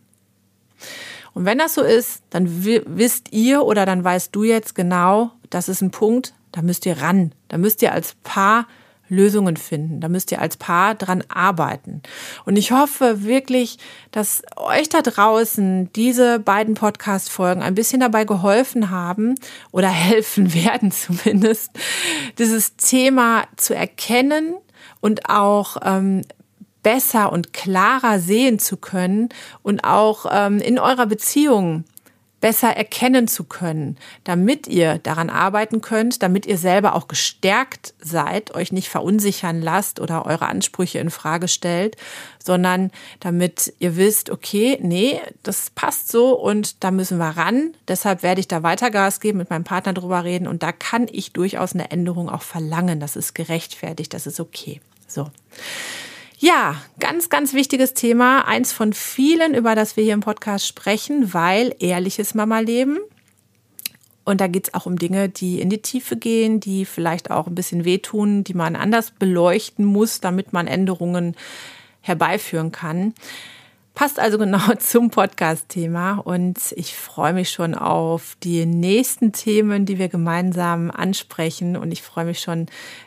Und 1.34 1.46
wenn 1.46 1.58
das 1.58 1.74
so 1.74 1.82
ist, 1.82 2.22
dann 2.30 2.64
wisst 2.64 3.34
ihr 3.34 3.64
oder 3.64 3.86
dann 3.86 4.04
weißt 4.04 4.34
du 4.34 4.44
jetzt 4.44 4.76
genau, 4.76 5.32
das 5.50 5.68
ist 5.68 5.82
ein 5.82 5.92
Punkt, 5.92 6.34
da 6.52 6.62
müsst 6.62 6.86
ihr 6.86 7.02
ran. 7.02 7.34
Da 7.50 7.58
müsst 7.58 7.82
ihr 7.82 7.92
als 7.92 8.16
Paar 8.24 8.68
Lösungen 9.08 9.58
finden. 9.58 10.02
Da 10.02 10.10
müsst 10.10 10.32
ihr 10.32 10.42
als 10.42 10.58
Paar 10.58 10.96
dran 10.96 11.24
arbeiten. 11.30 12.02
Und 12.46 12.58
ich 12.58 12.72
hoffe 12.72 13.24
wirklich, 13.24 13.78
dass 14.12 14.42
euch 14.56 14.90
da 14.90 15.02
draußen 15.02 15.92
diese 15.94 16.40
beiden 16.40 16.74
Podcast-Folgen 16.76 17.62
ein 17.62 17.76
bisschen 17.76 18.00
dabei 18.00 18.26
geholfen 18.26 18.90
haben 18.90 19.36
oder 19.72 19.90
helfen 19.90 20.54
werden 20.54 20.92
zumindest, 20.92 21.72
dieses 22.38 22.76
Thema 22.76 23.46
zu 23.56 23.76
erkennen 23.76 24.56
und 25.02 25.30
auch 25.30 25.78
ähm, 25.84 26.24
besser 26.84 27.32
und 27.32 27.52
klarer 27.52 28.20
sehen 28.20 28.60
zu 28.60 28.78
können 28.78 29.30
und 29.64 29.84
auch 29.84 30.28
ähm, 30.32 30.60
in 30.60 30.78
eurer 30.78 31.08
Beziehung 31.08 31.86
besser 32.46 32.78
erkennen 32.78 33.28
zu 33.28 33.44
können, 33.44 33.98
damit 34.24 34.68
ihr 34.68 35.00
daran 35.00 35.32
arbeiten 35.32 35.82
könnt, 35.82 36.22
damit 36.22 36.46
ihr 36.46 36.60
selber 36.60 36.94
auch 36.94 37.08
gestärkt 37.08 37.96
seid, 38.00 38.54
euch 38.54 38.72
nicht 38.72 38.88
verunsichern 38.88 39.64
lasst 39.64 40.00
oder 40.00 40.28
eure 40.28 40.46
Ansprüche 40.46 41.00
in 41.00 41.10
Frage 41.10 41.48
stellt, 41.48 41.98
sondern 42.38 42.92
damit 43.20 43.74
ihr 43.80 43.98
wisst, 43.98 44.30
okay, 44.30 44.78
nee, 44.80 45.20
das 45.42 45.72
passt 45.72 46.10
so 46.10 46.40
und 46.40 46.84
da 46.84 46.92
müssen 46.92 47.18
wir 47.18 47.36
ran. 47.36 47.74
Deshalb 47.88 48.22
werde 48.22 48.42
ich 48.42 48.48
da 48.48 48.62
weiter 48.62 48.92
Gas 48.92 49.20
geben, 49.20 49.40
mit 49.40 49.50
meinem 49.50 49.64
Partner 49.64 49.94
drüber 49.94 50.24
reden 50.24 50.46
und 50.48 50.62
da 50.62 50.72
kann 50.72 51.08
ich 51.12 51.34
durchaus 51.34 51.74
eine 51.74 51.90
Änderung 51.90 52.30
auch 52.30 52.44
verlangen. 52.44 53.00
Das 53.00 53.16
ist 53.16 53.34
gerechtfertigt, 53.34 54.14
das 54.14 54.28
ist 54.28 54.40
okay. 54.40 54.82
So. 55.08 55.32
Ja, 56.38 56.82
ganz, 57.00 57.30
ganz 57.30 57.54
wichtiges 57.54 57.94
Thema. 57.94 58.46
Eins 58.46 58.74
von 58.74 58.92
vielen, 58.92 59.54
über 59.54 59.74
das 59.74 59.96
wir 59.96 60.04
hier 60.04 60.14
im 60.14 60.20
Podcast 60.20 60.68
sprechen, 60.68 61.34
weil 61.34 61.74
ehrliches 61.80 62.34
Mama-Leben. 62.34 63.00
Und 64.26 64.42
da 64.42 64.48
geht 64.48 64.68
es 64.68 64.74
auch 64.74 64.86
um 64.86 64.98
Dinge, 64.98 65.30
die 65.30 65.62
in 65.62 65.70
die 65.70 65.82
Tiefe 65.82 66.18
gehen, 66.18 66.60
die 66.60 66.84
vielleicht 66.86 67.32
auch 67.32 67.48
ein 67.48 67.56
bisschen 67.56 67.86
wehtun, 67.86 68.44
die 68.44 68.56
man 68.56 68.76
anders 68.76 69.12
beleuchten 69.12 69.86
muss, 69.86 70.20
damit 70.20 70.52
man 70.52 70.68
Änderungen 70.68 71.36
herbeiführen 72.02 72.72
kann. 72.72 73.14
Passt 73.94 74.20
also 74.20 74.38
genau 74.40 74.74
zum 74.78 75.10
Podcast-Thema 75.12 76.18
und 76.18 76.60
ich 76.76 76.96
freue 76.96 77.34
mich 77.34 77.52
schon 77.52 77.76
auf 77.76 78.36
die 78.44 78.66
nächsten 78.66 79.32
Themen, 79.32 79.86
die 79.86 80.00
wir 80.00 80.10
gemeinsam 80.10 80.92
ansprechen 80.92 81.78
und 81.78 81.92
ich 81.92 82.02
freue 82.02 82.26
mich 82.26 82.42
schon 82.42 82.66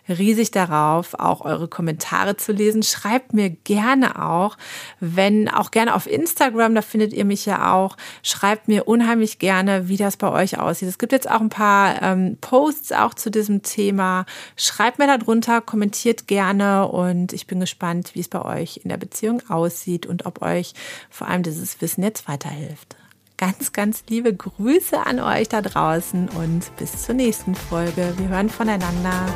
riesig 0.08 0.50
darauf, 0.50 1.14
auch 1.14 1.42
eure 1.42 1.68
Kommentare 1.68 2.36
zu 2.36 2.52
lesen. 2.52 2.82
Schreibt 2.82 3.34
mir 3.34 3.50
gerne 3.50 4.24
auch, 4.24 4.56
wenn 5.00 5.48
auch 5.48 5.70
gerne 5.70 5.94
auf 5.94 6.06
Instagram, 6.06 6.74
da 6.74 6.82
findet 6.82 7.12
ihr 7.12 7.24
mich 7.24 7.46
ja 7.46 7.72
auch, 7.72 7.96
schreibt 8.22 8.68
mir 8.68 8.88
unheimlich 8.88 9.38
gerne, 9.38 9.88
wie 9.88 9.96
das 9.96 10.16
bei 10.16 10.30
euch 10.30 10.58
aussieht. 10.58 10.88
Es 10.88 10.98
gibt 10.98 11.12
jetzt 11.12 11.30
auch 11.30 11.40
ein 11.40 11.48
paar 11.48 12.02
ähm, 12.02 12.38
Posts 12.40 12.92
auch 12.92 13.14
zu 13.14 13.30
diesem 13.30 13.62
Thema. 13.62 14.26
Schreibt 14.56 14.98
mir 14.98 15.06
da 15.06 15.18
drunter, 15.18 15.60
kommentiert 15.60 16.26
gerne 16.26 16.88
und 16.88 17.32
ich 17.32 17.46
bin 17.46 17.60
gespannt, 17.60 18.14
wie 18.14 18.20
es 18.20 18.28
bei 18.28 18.42
euch 18.42 18.80
in 18.82 18.88
der 18.88 18.96
Beziehung 18.96 19.42
aussieht 19.48 20.06
und 20.06 20.26
ob 20.26 20.42
euch 20.42 20.74
vor 21.10 21.28
allem 21.28 21.42
dieses 21.42 21.80
Wissen 21.80 22.02
jetzt 22.02 22.28
weiterhilft. 22.28 22.96
Ganz, 23.38 23.72
ganz 23.72 24.02
liebe 24.08 24.34
Grüße 24.34 25.06
an 25.06 25.20
euch 25.20 25.48
da 25.48 25.62
draußen 25.62 26.28
und 26.28 26.76
bis 26.76 27.04
zur 27.04 27.14
nächsten 27.14 27.54
Folge. 27.54 28.12
Wir 28.16 28.28
hören 28.30 28.50
voneinander. 28.50 29.26